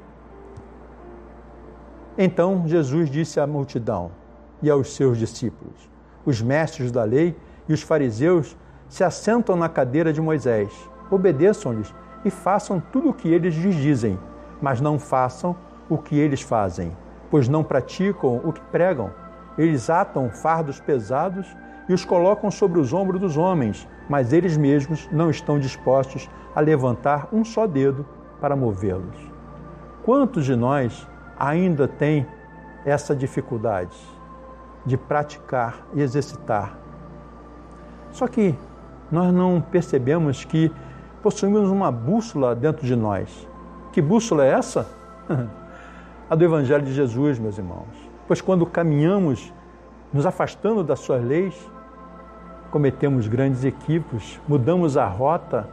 Então 2.18 2.68
Jesus 2.68 3.10
disse 3.10 3.40
à 3.40 3.48
multidão 3.48 4.12
e 4.62 4.70
aos 4.70 4.94
seus 4.94 5.18
discípulos: 5.18 5.90
Os 6.26 6.42
mestres 6.42 6.92
da 6.92 7.06
lei 7.06 7.34
e 7.70 7.72
os 7.72 7.82
fariseus 7.82 8.58
se 8.90 9.06
assentam 9.06 9.56
na 9.56 9.70
cadeira 9.70 10.12
de 10.12 10.20
Moisés. 10.20 10.74
Obedeçam-lhes 11.10 11.96
e 12.26 12.30
façam 12.30 12.84
tudo 12.92 13.12
o 13.12 13.14
que 13.14 13.30
eles 13.30 13.56
lhes 13.56 13.76
dizem, 13.76 14.20
mas 14.62 14.82
não 14.82 15.00
façam 15.00 15.56
o 15.90 15.98
que 15.98 16.20
eles 16.20 16.42
fazem 16.42 16.92
pois 17.34 17.50
não 17.50 17.64
praticam 17.64 18.40
o 18.44 18.54
que 18.54 18.62
pregam. 18.66 19.10
Eles 19.58 19.90
atam 19.90 20.30
fardos 20.30 20.80
pesados 20.80 21.48
e 21.90 21.94
os 21.94 22.06
colocam 22.06 22.52
sobre 22.52 22.80
os 22.80 22.94
ombros 22.94 23.20
dos 23.20 23.38
homens, 23.38 23.88
mas 24.10 24.34
eles 24.34 24.58
mesmos 24.58 25.08
não 25.12 25.30
estão 25.30 25.60
dispostos 25.60 26.30
a 26.56 26.60
levantar 26.60 27.28
um 27.32 27.44
só 27.44 27.66
dedo 27.66 28.06
para 28.40 28.56
movê-los. 28.56 29.18
Quantos 30.04 30.46
de 30.46 30.56
nós 30.56 31.08
ainda 31.40 31.88
têm 31.88 32.28
essa 32.86 33.16
dificuldade 33.16 33.98
de 34.86 34.98
praticar 34.98 35.88
e 35.94 36.02
exercitar? 36.02 36.78
Só 38.12 38.28
que 38.28 38.56
nós 39.12 39.34
não 39.34 39.62
percebemos 39.62 40.44
que 40.44 40.72
possuímos 41.22 41.70
uma 41.70 41.92
bússola 41.92 42.54
dentro 42.54 42.86
de 42.86 42.96
nós. 42.96 43.48
Que 43.92 44.02
bússola 44.02 44.46
é 44.46 44.50
essa? 44.50 44.88
A 46.30 46.36
do 46.36 46.44
Evangelho 46.44 46.84
de 46.84 46.94
Jesus, 46.94 47.40
meus 47.40 47.58
irmãos. 47.58 47.88
Pois 48.28 48.42
quando 48.42 48.66
caminhamos 48.66 49.54
nos 50.12 50.26
afastando 50.26 50.84
das 50.84 51.00
suas 51.00 51.24
leis, 51.24 51.56
cometemos 52.74 53.28
grandes 53.28 53.64
equívocos, 53.64 54.42
mudamos 54.48 54.98
a 54.98 55.06
rota, 55.06 55.70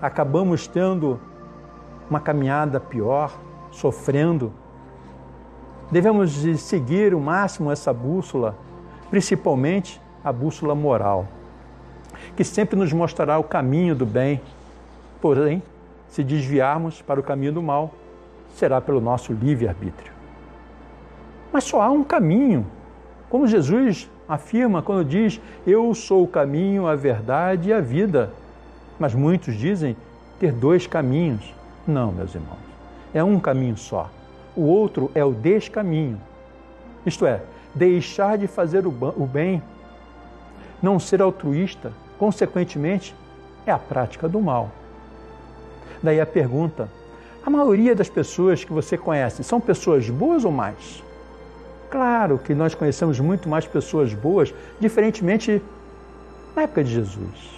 acabamos 0.00 0.68
tendo 0.68 1.18
uma 2.08 2.20
caminhada 2.20 2.78
pior, 2.78 3.36
sofrendo. 3.72 4.52
Devemos 5.90 6.30
seguir 6.60 7.14
o 7.14 7.20
máximo 7.20 7.72
essa 7.72 7.92
bússola, 7.92 8.54
principalmente 9.10 10.00
a 10.22 10.32
bússola 10.32 10.72
moral, 10.72 11.26
que 12.36 12.44
sempre 12.44 12.78
nos 12.78 12.92
mostrará 12.92 13.36
o 13.36 13.42
caminho 13.42 13.96
do 13.96 14.06
bem. 14.06 14.40
Porém, 15.20 15.60
se 16.06 16.22
desviarmos 16.22 17.02
para 17.02 17.18
o 17.18 17.24
caminho 17.24 17.54
do 17.54 17.60
mal, 17.60 17.92
será 18.54 18.80
pelo 18.80 19.00
nosso 19.00 19.32
livre-arbítrio. 19.32 20.12
Mas 21.52 21.64
só 21.64 21.82
há 21.82 21.90
um 21.90 22.04
caminho, 22.04 22.64
como 23.28 23.48
Jesus 23.48 24.08
afirma 24.28 24.82
quando 24.82 25.04
diz: 25.04 25.40
Eu 25.66 25.94
sou 25.94 26.24
o 26.24 26.28
caminho, 26.28 26.86
a 26.86 26.94
verdade 26.94 27.70
e 27.70 27.72
a 27.72 27.80
vida. 27.80 28.30
Mas 28.98 29.14
muitos 29.14 29.54
dizem 29.54 29.96
ter 30.38 30.52
dois 30.52 30.86
caminhos. 30.86 31.54
Não, 31.86 32.10
meus 32.10 32.34
irmãos, 32.34 32.58
é 33.14 33.22
um 33.22 33.38
caminho 33.38 33.76
só. 33.76 34.10
O 34.54 34.62
outro 34.62 35.10
é 35.14 35.24
o 35.24 35.32
descaminho. 35.32 36.20
Isto 37.04 37.26
é, 37.26 37.42
deixar 37.74 38.38
de 38.38 38.46
fazer 38.46 38.86
o 38.86 39.26
bem, 39.26 39.62
não 40.82 40.98
ser 40.98 41.22
altruísta, 41.22 41.92
consequentemente, 42.18 43.14
é 43.66 43.70
a 43.70 43.78
prática 43.78 44.28
do 44.28 44.40
mal. 44.40 44.70
Daí 46.02 46.20
a 46.20 46.26
pergunta: 46.26 46.88
a 47.44 47.50
maioria 47.50 47.94
das 47.94 48.08
pessoas 48.08 48.64
que 48.64 48.72
você 48.72 48.96
conhece 48.96 49.44
são 49.44 49.60
pessoas 49.60 50.08
boas 50.10 50.44
ou 50.44 50.50
mais? 50.50 51.04
Claro 51.90 52.38
que 52.38 52.54
nós 52.54 52.74
conhecemos 52.74 53.20
muito 53.20 53.48
mais 53.48 53.66
pessoas 53.66 54.12
boas, 54.12 54.52
diferentemente 54.80 55.62
na 56.54 56.62
época 56.62 56.82
de 56.82 56.90
Jesus. 56.90 57.56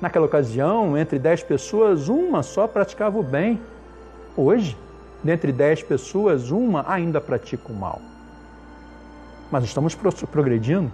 Naquela 0.00 0.26
ocasião, 0.26 0.96
entre 0.96 1.18
dez 1.18 1.42
pessoas, 1.42 2.08
uma 2.08 2.42
só 2.42 2.66
praticava 2.66 3.18
o 3.18 3.22
bem. 3.22 3.60
Hoje, 4.36 4.76
dentre 5.22 5.52
dez 5.52 5.82
pessoas, 5.82 6.50
uma 6.50 6.84
ainda 6.90 7.20
pratica 7.20 7.72
o 7.72 7.74
mal. 7.74 8.00
Mas 9.50 9.64
estamos 9.64 9.94
progredindo. 10.30 10.90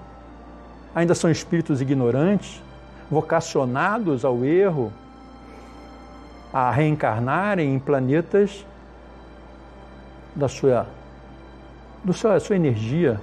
Ainda 0.95 1.15
são 1.15 1.31
espíritos 1.31 1.81
ignorantes, 1.81 2.63
vocacionados 3.11 4.25
ao 4.25 4.45
erro, 4.45 4.93
a 6.53 6.71
reencarnarem 6.71 7.75
em 7.75 7.79
planetas 7.79 8.65
da 10.37 10.49
sua, 10.49 10.87
do 12.05 12.13
seu, 12.13 12.31
da 12.31 12.41
sua 12.41 12.57
energia. 12.57 13.21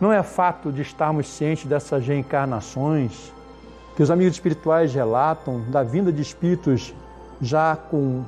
Não 0.00 0.12
é 0.12 0.22
fato 0.22 0.70
de 0.70 0.82
estarmos 0.82 1.28
cientes 1.28 1.64
dessas 1.66 2.06
reencarnações 2.06 3.32
que 3.96 4.02
os 4.02 4.10
amigos 4.10 4.34
espirituais 4.34 4.92
relatam 4.94 5.62
da 5.70 5.82
vinda 5.82 6.12
de 6.12 6.20
espíritos 6.20 6.94
já 7.40 7.74
com 7.74 8.24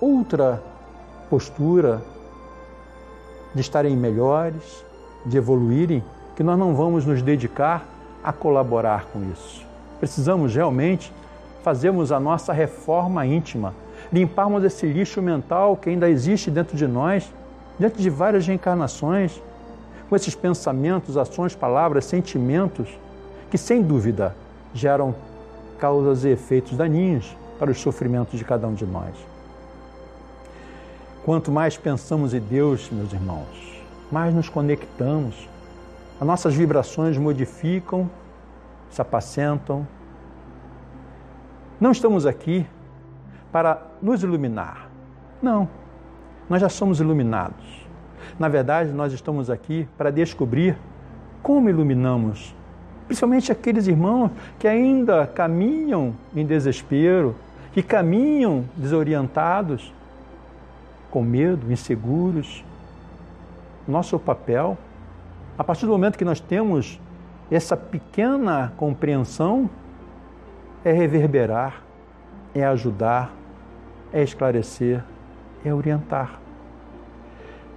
outra 0.00 0.62
postura, 1.30 2.02
de 3.54 3.60
estarem 3.60 3.96
melhores, 3.96 4.84
de 5.24 5.36
evoluírem, 5.36 6.04
que 6.36 6.42
nós 6.42 6.58
não 6.58 6.74
vamos 6.74 7.04
nos 7.04 7.22
dedicar 7.22 7.86
a 8.22 8.32
colaborar 8.32 9.06
com 9.06 9.22
isso. 9.32 9.66
Precisamos 9.98 10.54
realmente 10.54 11.12
fazermos 11.62 12.12
a 12.12 12.20
nossa 12.20 12.52
reforma 12.52 13.26
íntima, 13.26 13.74
limparmos 14.12 14.62
esse 14.62 14.86
lixo 14.86 15.20
mental 15.20 15.76
que 15.76 15.90
ainda 15.90 16.08
existe 16.08 16.50
dentro 16.50 16.76
de 16.76 16.86
nós, 16.86 17.32
dentro 17.78 18.00
de 18.02 18.10
várias 18.10 18.46
reencarnações, 18.46 19.40
com 20.08 20.16
esses 20.16 20.34
pensamentos, 20.34 21.16
ações, 21.16 21.54
palavras, 21.54 22.04
sentimentos 22.04 22.88
que, 23.50 23.58
sem 23.58 23.82
dúvida, 23.82 24.34
geram 24.74 25.14
causas 25.78 26.24
e 26.24 26.30
efeitos 26.30 26.76
daninhos 26.76 27.36
para 27.58 27.70
os 27.70 27.80
sofrimentos 27.80 28.38
de 28.38 28.44
cada 28.44 28.66
um 28.66 28.74
de 28.74 28.86
nós. 28.86 29.14
Quanto 31.24 31.50
mais 31.52 31.76
pensamos 31.76 32.32
em 32.32 32.40
Deus, 32.40 32.88
meus 32.90 33.12
irmãos, 33.12 33.82
mais 34.10 34.34
nos 34.34 34.48
conectamos. 34.48 35.48
As 36.20 36.26
nossas 36.26 36.54
vibrações 36.54 37.18
modificam, 37.18 38.10
se 38.90 39.00
apacentam, 39.00 39.86
não 41.80 41.92
estamos 41.92 42.26
aqui 42.26 42.66
para 43.52 43.80
nos 44.02 44.22
iluminar. 44.22 44.88
Não, 45.40 45.68
nós 46.48 46.60
já 46.60 46.68
somos 46.68 47.00
iluminados. 47.00 47.86
Na 48.38 48.48
verdade, 48.48 48.90
nós 48.92 49.12
estamos 49.12 49.50
aqui 49.50 49.88
para 49.96 50.10
descobrir 50.10 50.76
como 51.42 51.68
iluminamos, 51.68 52.54
principalmente 53.06 53.50
aqueles 53.52 53.86
irmãos 53.86 54.30
que 54.58 54.66
ainda 54.66 55.26
caminham 55.26 56.14
em 56.34 56.44
desespero, 56.44 57.34
que 57.72 57.82
caminham 57.82 58.64
desorientados, 58.76 59.92
com 61.10 61.22
medo, 61.22 61.72
inseguros. 61.72 62.64
Nosso 63.86 64.18
papel, 64.18 64.76
a 65.56 65.64
partir 65.64 65.86
do 65.86 65.92
momento 65.92 66.18
que 66.18 66.24
nós 66.24 66.40
temos 66.40 67.00
essa 67.50 67.76
pequena 67.76 68.72
compreensão, 68.76 69.70
é 70.84 70.92
reverberar, 70.92 71.82
é 72.54 72.64
ajudar, 72.64 73.32
é 74.12 74.22
esclarecer, 74.22 75.02
é 75.64 75.72
orientar. 75.72 76.40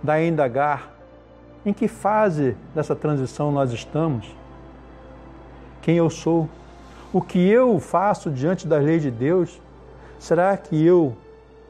Daí 0.01 0.27
indagar 0.27 0.91
em 1.65 1.73
que 1.73 1.87
fase 1.87 2.55
dessa 2.73 2.95
transição 2.95 3.51
nós 3.51 3.71
estamos, 3.71 4.35
quem 5.81 5.95
eu 5.97 6.09
sou, 6.09 6.49
o 7.13 7.21
que 7.21 7.39
eu 7.39 7.79
faço 7.79 8.29
diante 8.29 8.67
da 8.67 8.77
lei 8.77 8.99
de 8.99 9.11
Deus. 9.11 9.59
Será 10.19 10.55
que 10.55 10.83
eu 10.85 11.15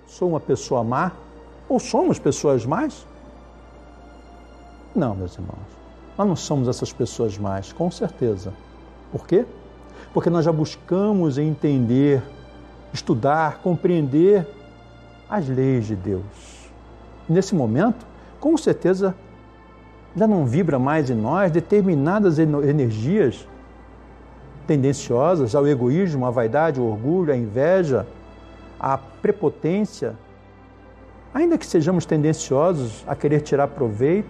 sou 0.06 0.30
uma 0.30 0.40
pessoa 0.40 0.84
má? 0.84 1.12
Ou 1.68 1.80
somos 1.80 2.20
pessoas 2.20 2.66
más? 2.66 3.06
Não, 4.94 5.16
meus 5.16 5.36
irmãos, 5.36 5.58
nós 6.18 6.28
não 6.28 6.36
somos 6.36 6.68
essas 6.68 6.92
pessoas 6.92 7.38
más, 7.38 7.72
com 7.72 7.90
certeza. 7.90 8.54
Por 9.12 9.26
quê? 9.26 9.46
porque 10.14 10.30
nós 10.30 10.46
já 10.46 10.52
buscamos 10.52 11.38
entender, 11.38 12.22
estudar, 12.94 13.60
compreender 13.60 14.48
as 15.32 15.48
leis 15.48 15.86
de 15.86 15.96
Deus. 15.96 16.70
Nesse 17.28 17.56
momento, 17.56 18.06
com 18.38 18.58
certeza, 18.58 19.16
já 20.14 20.28
não 20.28 20.46
vibra 20.46 20.78
mais 20.78 21.10
em 21.10 21.16
nós 21.16 21.50
determinadas 21.50 22.38
energias 22.38 23.48
tendenciosas 24.68 25.56
ao 25.56 25.66
egoísmo, 25.66 26.26
à 26.26 26.30
vaidade, 26.30 26.82
ao 26.82 26.86
orgulho, 26.86 27.32
à 27.32 27.38
inveja, 27.38 28.06
à 28.78 28.98
prepotência, 28.98 30.16
ainda 31.34 31.58
que 31.58 31.66
sejamos 31.66 32.06
tendenciosos 32.06 33.06
a 33.08 33.16
querer 33.16 33.40
tirar 33.40 33.70
proveito, 33.70 34.28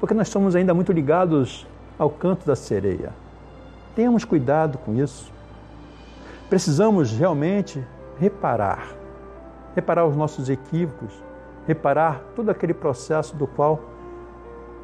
porque 0.00 0.14
nós 0.14 0.30
somos 0.30 0.56
ainda 0.56 0.72
muito 0.72 0.92
ligados 0.92 1.66
ao 1.98 2.08
canto 2.08 2.46
da 2.46 2.56
sereia. 2.56 3.12
Tenhamos 3.94 4.24
cuidado 4.24 4.78
com 4.78 4.94
isso. 4.94 5.30
Precisamos 6.48 7.12
realmente 7.12 7.84
reparar, 8.18 9.01
reparar 9.74 10.06
os 10.06 10.16
nossos 10.16 10.48
equívocos, 10.48 11.12
reparar 11.66 12.22
todo 12.34 12.50
aquele 12.50 12.74
processo 12.74 13.36
do 13.36 13.46
qual 13.46 13.80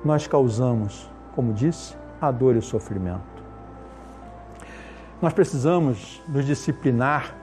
nós 0.04 0.26
causamos, 0.26 1.10
como 1.34 1.52
disse, 1.52 1.96
a 2.20 2.30
dor 2.30 2.54
e 2.54 2.58
o 2.58 2.62
sofrimento. 2.62 3.38
Nós 5.20 5.32
precisamos 5.32 6.22
nos 6.28 6.44
disciplinar 6.44 7.34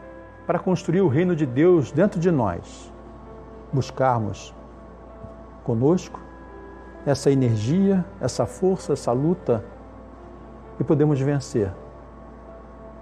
para 0.47 0.59
construir 0.59 1.01
o 1.01 1.07
reino 1.07 1.35
de 1.35 1.45
Deus 1.45 1.91
dentro 1.91 2.19
de 2.19 2.31
nós, 2.31 2.91
buscarmos 3.73 4.53
conosco 5.63 6.19
essa 7.05 7.29
energia, 7.29 8.05
essa 8.21 8.45
força, 8.45 8.93
essa 8.93 9.11
luta 9.11 9.63
e 10.79 10.83
podemos 10.83 11.19
vencer. 11.19 11.71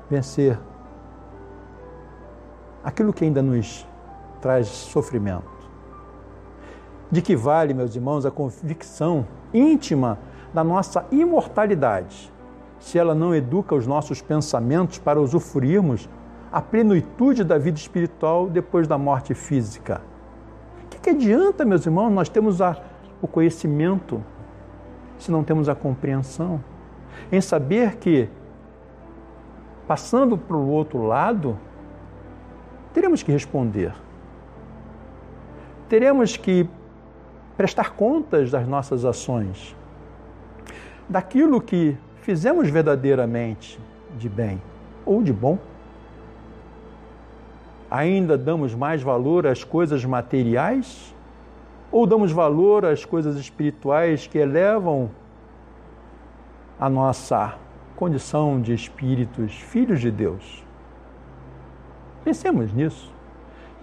Vencer 0.09 0.59
aquilo 2.83 3.13
que 3.13 3.23
ainda 3.23 3.41
nos 3.41 3.87
traz 4.43 4.67
sofrimento. 4.67 5.51
De 7.09 7.21
que 7.21 7.35
vale, 7.35 7.73
meus 7.73 7.95
irmãos, 7.95 8.25
a 8.25 8.31
convicção 8.31 9.25
íntima 9.53 10.19
da 10.53 10.63
nossa 10.63 11.05
imortalidade, 11.11 12.31
se 12.79 12.99
ela 12.99 13.15
não 13.15 13.33
educa 13.33 13.73
os 13.73 13.87
nossos 13.87 14.21
pensamentos 14.21 14.99
para 14.99 15.19
usufruirmos 15.19 16.07
a 16.51 16.61
plenitude 16.61 17.43
da 17.43 17.57
vida 17.57 17.77
espiritual 17.79 18.47
depois 18.47 18.87
da 18.87 18.97
morte 18.97 19.33
física? 19.33 20.01
O 20.83 20.87
que, 20.89 20.99
que 20.99 21.09
adianta, 21.09 21.65
meus 21.65 21.85
irmãos, 21.85 22.11
nós 22.11 22.29
temos 22.29 22.61
a, 22.61 22.77
o 23.21 23.27
conhecimento 23.27 24.23
se 25.17 25.31
não 25.31 25.43
temos 25.43 25.67
a 25.69 25.73
compreensão? 25.73 26.61
em 27.31 27.41
saber 27.41 27.95
que, 27.97 28.29
passando 29.87 30.37
para 30.37 30.55
o 30.55 30.69
outro 30.69 31.03
lado, 31.03 31.57
teremos 32.93 33.23
que 33.23 33.31
responder. 33.31 33.93
Teremos 35.89 36.38
que 36.38 36.67
prestar 37.55 37.91
contas 37.91 38.49
das 38.49 38.67
nossas 38.67 39.05
ações, 39.05 39.75
daquilo 41.07 41.61
que 41.61 41.97
fizemos 42.21 42.69
verdadeiramente 42.69 43.79
de 44.17 44.29
bem 44.29 44.61
ou 45.05 45.21
de 45.21 45.34
bom. 45.34 45.57
Ainda 47.91 48.38
damos 48.38 48.73
mais 48.73 49.03
valor 49.03 49.45
às 49.45 49.63
coisas 49.63 50.03
materiais 50.03 51.13
ou 51.91 52.07
damos 52.07 52.31
valor 52.31 52.86
às 52.86 53.05
coisas 53.05 53.36
espirituais 53.36 54.25
que 54.25 54.39
elevam 54.39 55.11
a 56.79 56.89
nossa 56.89 57.55
condição 57.95 58.59
de 58.59 58.73
espíritos, 58.73 59.53
filhos 59.53 60.01
de 60.01 60.09
Deus? 60.09 60.63
Pensemos 62.23 62.73
nisso. 62.73 63.12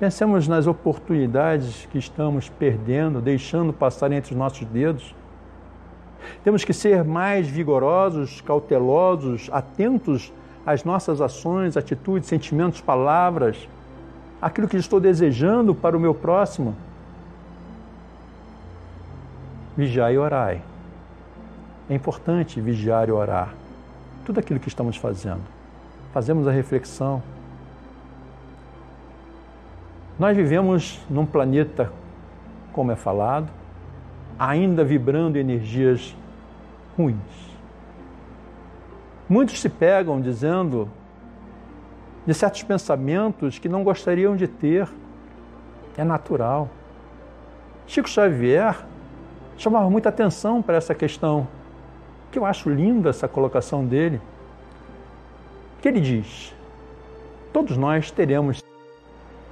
Pensemos 0.01 0.48
nas 0.48 0.66
oportunidades 0.66 1.86
que 1.92 1.98
estamos 1.98 2.48
perdendo, 2.48 3.20
deixando 3.20 3.70
passar 3.70 4.11
entre 4.12 4.32
os 4.32 4.38
nossos 4.38 4.66
dedos. 4.66 5.14
Temos 6.42 6.64
que 6.64 6.72
ser 6.72 7.05
mais 7.05 7.46
vigorosos, 7.46 8.40
cautelosos, 8.40 9.51
atentos 9.53 10.32
às 10.64 10.84
nossas 10.84 11.20
ações, 11.20 11.76
atitudes, 11.76 12.30
sentimentos, 12.30 12.80
palavras, 12.80 13.68
aquilo 14.40 14.66
que 14.66 14.78
estou 14.78 14.98
desejando 14.98 15.74
para 15.74 15.94
o 15.94 16.01
meu 16.01 16.14
próximo. 16.14 16.74
Vigiai 19.76 20.14
e 20.14 20.18
orai. 20.18 20.62
É 21.90 21.94
importante 21.94 22.59
vigiar 22.59 23.07
e 23.07 23.12
orar. 23.12 23.53
Tudo 24.24 24.40
aquilo 24.40 24.59
que 24.59 24.68
estamos 24.68 24.96
fazendo. 24.96 25.42
Fazemos 26.14 26.48
a 26.48 26.51
reflexão, 26.51 27.22
nós 30.21 30.37
vivemos 30.37 31.01
num 31.09 31.25
planeta, 31.25 31.91
como 32.75 32.93
é 32.93 32.95
falado, 32.95 33.49
ainda 34.39 34.85
vibrando 34.85 35.39
energias 35.39 36.14
ruins. 36.95 37.16
Muitos 39.27 39.59
se 39.59 39.71
pegam 39.71 40.21
dizendo 40.21 40.91
de 42.27 42.35
certos 42.35 42.62
pensamentos 42.62 43.59
que 43.59 43.66
não 43.66 43.83
gostariam 43.83 44.37
de 44.37 44.47
ter. 44.47 44.87
É 45.97 46.05
natural. 46.05 46.68
Chico 47.87 48.07
Xavier 48.07 48.77
chamava 49.57 49.89
muita 49.89 50.11
atenção 50.11 50.61
para 50.61 50.77
essa 50.77 50.95
questão, 50.95 51.49
que 52.31 52.39
eu 52.39 52.45
acho 52.45 52.68
linda 52.68 53.09
essa 53.09 53.27
colocação 53.27 53.87
dele. 53.87 54.21
Que 55.81 55.89
ele 55.89 56.01
diz: 56.01 56.55
todos 57.55 57.79
nós 57.79 58.11
teremos 58.11 58.61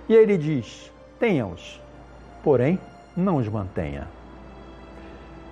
e 0.09 0.15
ele 0.15 0.37
diz: 0.39 0.91
tenha-os, 1.19 1.81
porém 2.43 2.79
não 3.17 3.37
os 3.37 3.49
mantenha. 3.49 4.07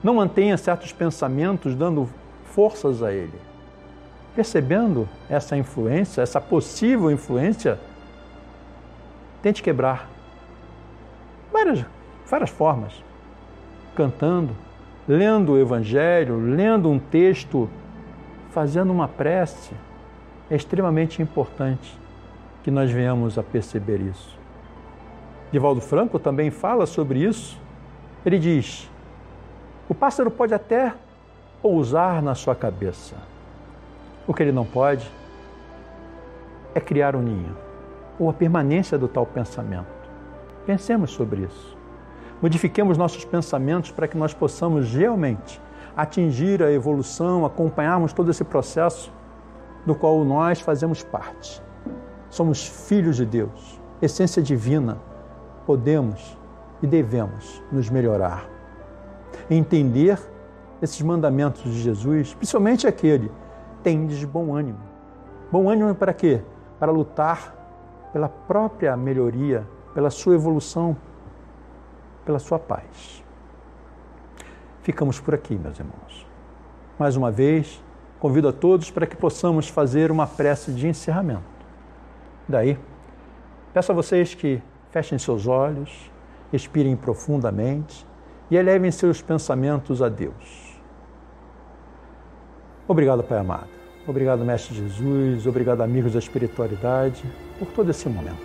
Não 0.02 0.14
mantenha 0.14 0.57
certos 0.57 0.92
pensamentos 0.92 1.74
dando 1.74 2.09
forças 2.44 3.02
a 3.02 3.12
ele. 3.12 3.38
Percebendo 4.34 5.09
essa 5.28 5.57
influência, 5.57 6.22
essa 6.22 6.40
possível 6.40 7.11
influência, 7.11 7.78
tente 9.42 9.62
quebrar. 9.62 10.09
Várias, 11.52 11.84
várias 12.26 12.50
formas. 12.50 12.92
Cantando, 13.94 14.54
lendo 15.09 15.52
o 15.52 15.59
Evangelho, 15.59 16.38
lendo 16.38 16.90
um 16.90 16.98
texto, 16.98 17.68
fazendo 18.50 18.92
uma 18.92 19.09
prece. 19.09 19.74
É 20.50 20.54
extremamente 20.54 21.20
importante 21.20 21.98
que 22.62 22.70
nós 22.70 22.90
venhamos 22.90 23.38
a 23.38 23.42
perceber 23.42 24.00
isso. 24.00 24.36
Divaldo 25.53 25.80
Franco 25.80 26.18
também 26.18 26.51
fala 26.51 26.86
sobre 26.86 27.20
isso. 27.20 27.61
Ele 28.24 28.38
diz: 28.38 28.90
o 29.88 29.94
pássaro 29.94 30.30
pode 30.30 30.53
até 30.53 30.92
pousar 31.62 32.20
na 32.20 32.34
sua 32.34 32.55
cabeça. 32.55 33.14
O 34.26 34.34
que 34.34 34.42
ele 34.42 34.53
não 34.53 34.64
pode 34.64 35.09
é 36.74 36.80
criar 36.80 37.14
um 37.14 37.22
ninho 37.22 37.57
ou 38.18 38.28
a 38.28 38.32
permanência 38.32 38.99
do 38.99 39.07
tal 39.07 39.24
pensamento. 39.24 39.86
Pensemos 40.66 41.12
sobre 41.12 41.42
isso. 41.42 41.76
Modifiquemos 42.42 42.99
nossos 42.99 43.24
pensamentos 43.24 43.92
para 43.92 44.09
que 44.09 44.16
nós 44.16 44.34
possamos 44.34 44.92
realmente 44.92 45.61
atingir 45.97 46.62
a 46.62 46.70
evolução, 46.70 47.47
acompanharmos 47.47 48.12
todo 48.12 48.30
esse 48.30 48.44
processo 48.44 49.12
do 49.86 49.94
qual 49.94 50.24
nós 50.24 50.61
fazemos 50.61 51.03
parte. 51.05 51.62
Somos 52.28 52.66
filhos 52.66 53.16
de 53.16 53.24
Deus, 53.24 53.80
essência 54.03 54.42
divina 54.42 54.99
podemos 55.67 56.39
e 56.83 56.87
devemos 56.87 57.62
nos 57.71 57.91
melhorar. 57.91 58.49
Entender 59.51 60.19
esses 60.81 61.03
mandamentos 61.03 61.62
de 61.62 61.83
Jesus, 61.83 62.35
principalmente 62.35 62.87
aquele, 62.87 63.31
tendes 63.83 64.23
bom 64.25 64.55
ânimo. 64.55 64.79
Bom 65.51 65.69
ânimo 65.69 65.95
para 65.95 66.12
quê? 66.12 66.43
Para 66.79 66.93
lutar 66.93 67.55
pela 68.12 68.29
própria 68.29 68.97
melhoria, 68.97 69.67
pela 69.95 70.11
sua 70.11 70.35
evolução, 70.35 70.97
pela 72.25 72.39
sua 72.39 72.59
paz. 72.59 73.25
Ficamos 74.83 75.19
por 75.19 75.35
aqui, 75.35 75.57
meus 75.57 75.79
irmãos. 75.79 76.27
Mais 76.99 77.17
uma 77.17 77.31
vez, 77.31 77.83
convido 78.19 78.49
a 78.49 78.53
todos 78.53 78.91
para 78.91 79.07
que 79.07 79.17
possamos 79.17 79.69
fazer 79.69 80.11
uma 80.11 80.27
prece 80.27 80.73
de 80.73 80.89
encerramento. 80.89 81.43
Daí, 82.49 82.79
peço 83.73 83.93
a 83.93 83.95
vocês 83.95 84.35
que 84.35 84.62
Fechem 84.97 85.18
seus 85.18 85.47
olhos, 85.47 86.11
expirem 86.51 86.97
profundamente 86.97 88.07
e 88.51 88.57
elevem 88.57 88.90
seus 88.90 89.20
pensamentos 89.20 90.01
a 90.01 90.09
Deus. 90.09 90.80
Obrigado, 92.88 93.22
Pai 93.22 93.36
amado. 93.36 93.68
Obrigado, 94.09 94.42
Mestre 94.42 94.74
Jesus. 94.74 95.47
Obrigado, 95.47 95.82
amigos 95.82 96.14
da 96.14 96.18
espiritualidade, 96.18 97.22
por 97.59 97.68
todo 97.72 97.90
esse 97.90 98.09
momento. 98.09 98.40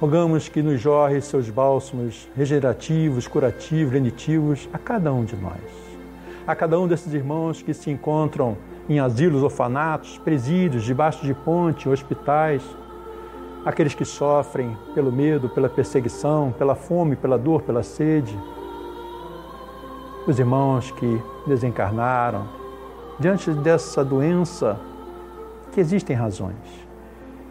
Rogamos 0.00 0.48
que 0.48 0.62
nos 0.62 0.80
jorre 0.80 1.20
seus 1.22 1.50
bálsamos 1.50 2.28
regenerativos, 2.36 3.26
curativos, 3.26 3.92
lenitivos 3.92 4.68
a 4.72 4.78
cada 4.78 5.12
um 5.12 5.24
de 5.24 5.34
nós. 5.34 5.58
A 6.46 6.54
cada 6.54 6.78
um 6.78 6.86
desses 6.86 7.12
irmãos 7.12 7.62
que 7.62 7.74
se 7.74 7.90
encontram 7.90 8.56
em 8.88 9.00
asilos, 9.00 9.42
orfanatos, 9.42 10.18
presídios, 10.18 10.84
debaixo 10.84 11.26
de 11.26 11.34
ponte, 11.34 11.88
hospitais, 11.88 12.62
aqueles 13.68 13.94
que 13.94 14.04
sofrem 14.04 14.74
pelo 14.94 15.12
medo, 15.12 15.46
pela 15.46 15.68
perseguição, 15.68 16.50
pela 16.56 16.74
fome, 16.74 17.14
pela 17.14 17.36
dor, 17.36 17.60
pela 17.60 17.82
sede, 17.82 18.34
os 20.26 20.38
irmãos 20.38 20.90
que 20.90 21.22
desencarnaram, 21.46 22.48
diante 23.20 23.50
dessa 23.50 24.02
doença, 24.02 24.80
que 25.70 25.80
existem 25.80 26.16
razões, 26.16 26.56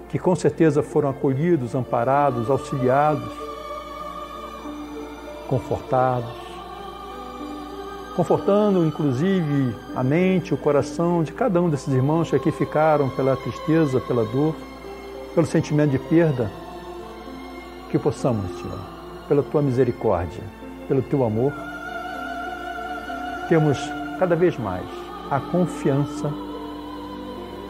que 0.10 0.18
com 0.18 0.36
certeza 0.36 0.82
foram 0.82 1.10
acolhidos, 1.10 1.76
amparados, 1.76 2.50
auxiliados, 2.50 3.32
confortados, 5.48 6.34
confortando 8.16 8.84
inclusive 8.84 9.76
a 9.96 10.04
mente, 10.04 10.52
o 10.52 10.58
coração 10.58 11.22
de 11.22 11.32
cada 11.32 11.62
um 11.62 11.70
desses 11.70 11.94
irmãos 11.94 12.32
que 12.32 12.36
aqui 12.36 12.52
ficaram 12.52 13.08
pela 13.08 13.38
tristeza, 13.38 14.00
pela 14.00 14.26
dor 14.26 14.56
pelo 15.38 15.46
sentimento 15.46 15.92
de 15.92 16.00
perda, 16.00 16.50
que 17.92 18.00
possamos, 18.00 18.60
Senhor, 18.60 18.80
pela 19.28 19.44
tua 19.44 19.62
misericórdia, 19.62 20.42
pelo 20.88 21.04
teu 21.04 21.24
amor, 21.24 21.54
temos 23.48 23.78
cada 24.18 24.36
vez 24.36 24.58
mais 24.58 24.84
a 25.30 25.40
confiança 25.40 26.34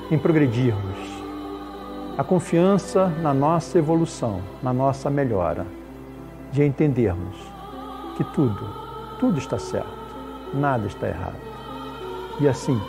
em 0.09 0.18
progredirmos, 0.18 0.97
a 2.18 2.24
confiança 2.24 3.07
na 3.22 3.34
nossa 3.34 3.78
evolução, 3.78 4.39
na 4.63 4.72
nossa 4.72 5.09
melhora, 5.09 5.65
de 6.53 6.63
entendermos 6.63 7.36
que 8.15 8.24
tudo, 8.34 8.65
tudo 9.20 9.39
está 9.39 9.59
certo, 9.59 9.91
nada 10.53 10.88
está 10.88 11.05
errado. 11.05 11.36
E 12.39 12.47
assim, 12.47 12.82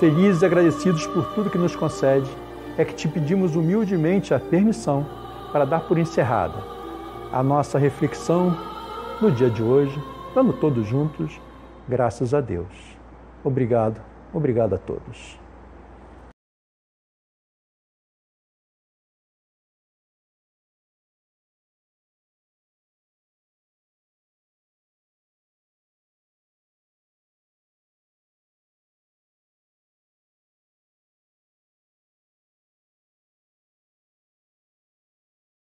felizes 0.00 0.40
e 0.40 0.46
agradecidos 0.46 1.06
por 1.08 1.26
tudo 1.34 1.50
que 1.50 1.58
nos 1.58 1.76
concede, 1.76 2.30
é 2.76 2.84
que 2.84 2.94
te 2.94 3.08
pedimos 3.08 3.56
humildemente 3.56 4.34
a 4.34 4.40
permissão 4.40 5.06
para 5.52 5.64
dar 5.64 5.80
por 5.80 5.98
encerrada 5.98 6.74
a 7.32 7.42
nossa 7.42 7.78
reflexão 7.78 8.56
no 9.20 9.30
dia 9.30 9.50
de 9.50 9.62
hoje, 9.62 10.00
dando 10.34 10.52
todos 10.52 10.86
juntos 10.86 11.40
graças 11.88 12.32
a 12.32 12.40
Deus. 12.40 12.96
Obrigado, 13.42 14.00
obrigado 14.32 14.74
a 14.74 14.78
todos. 14.78 15.43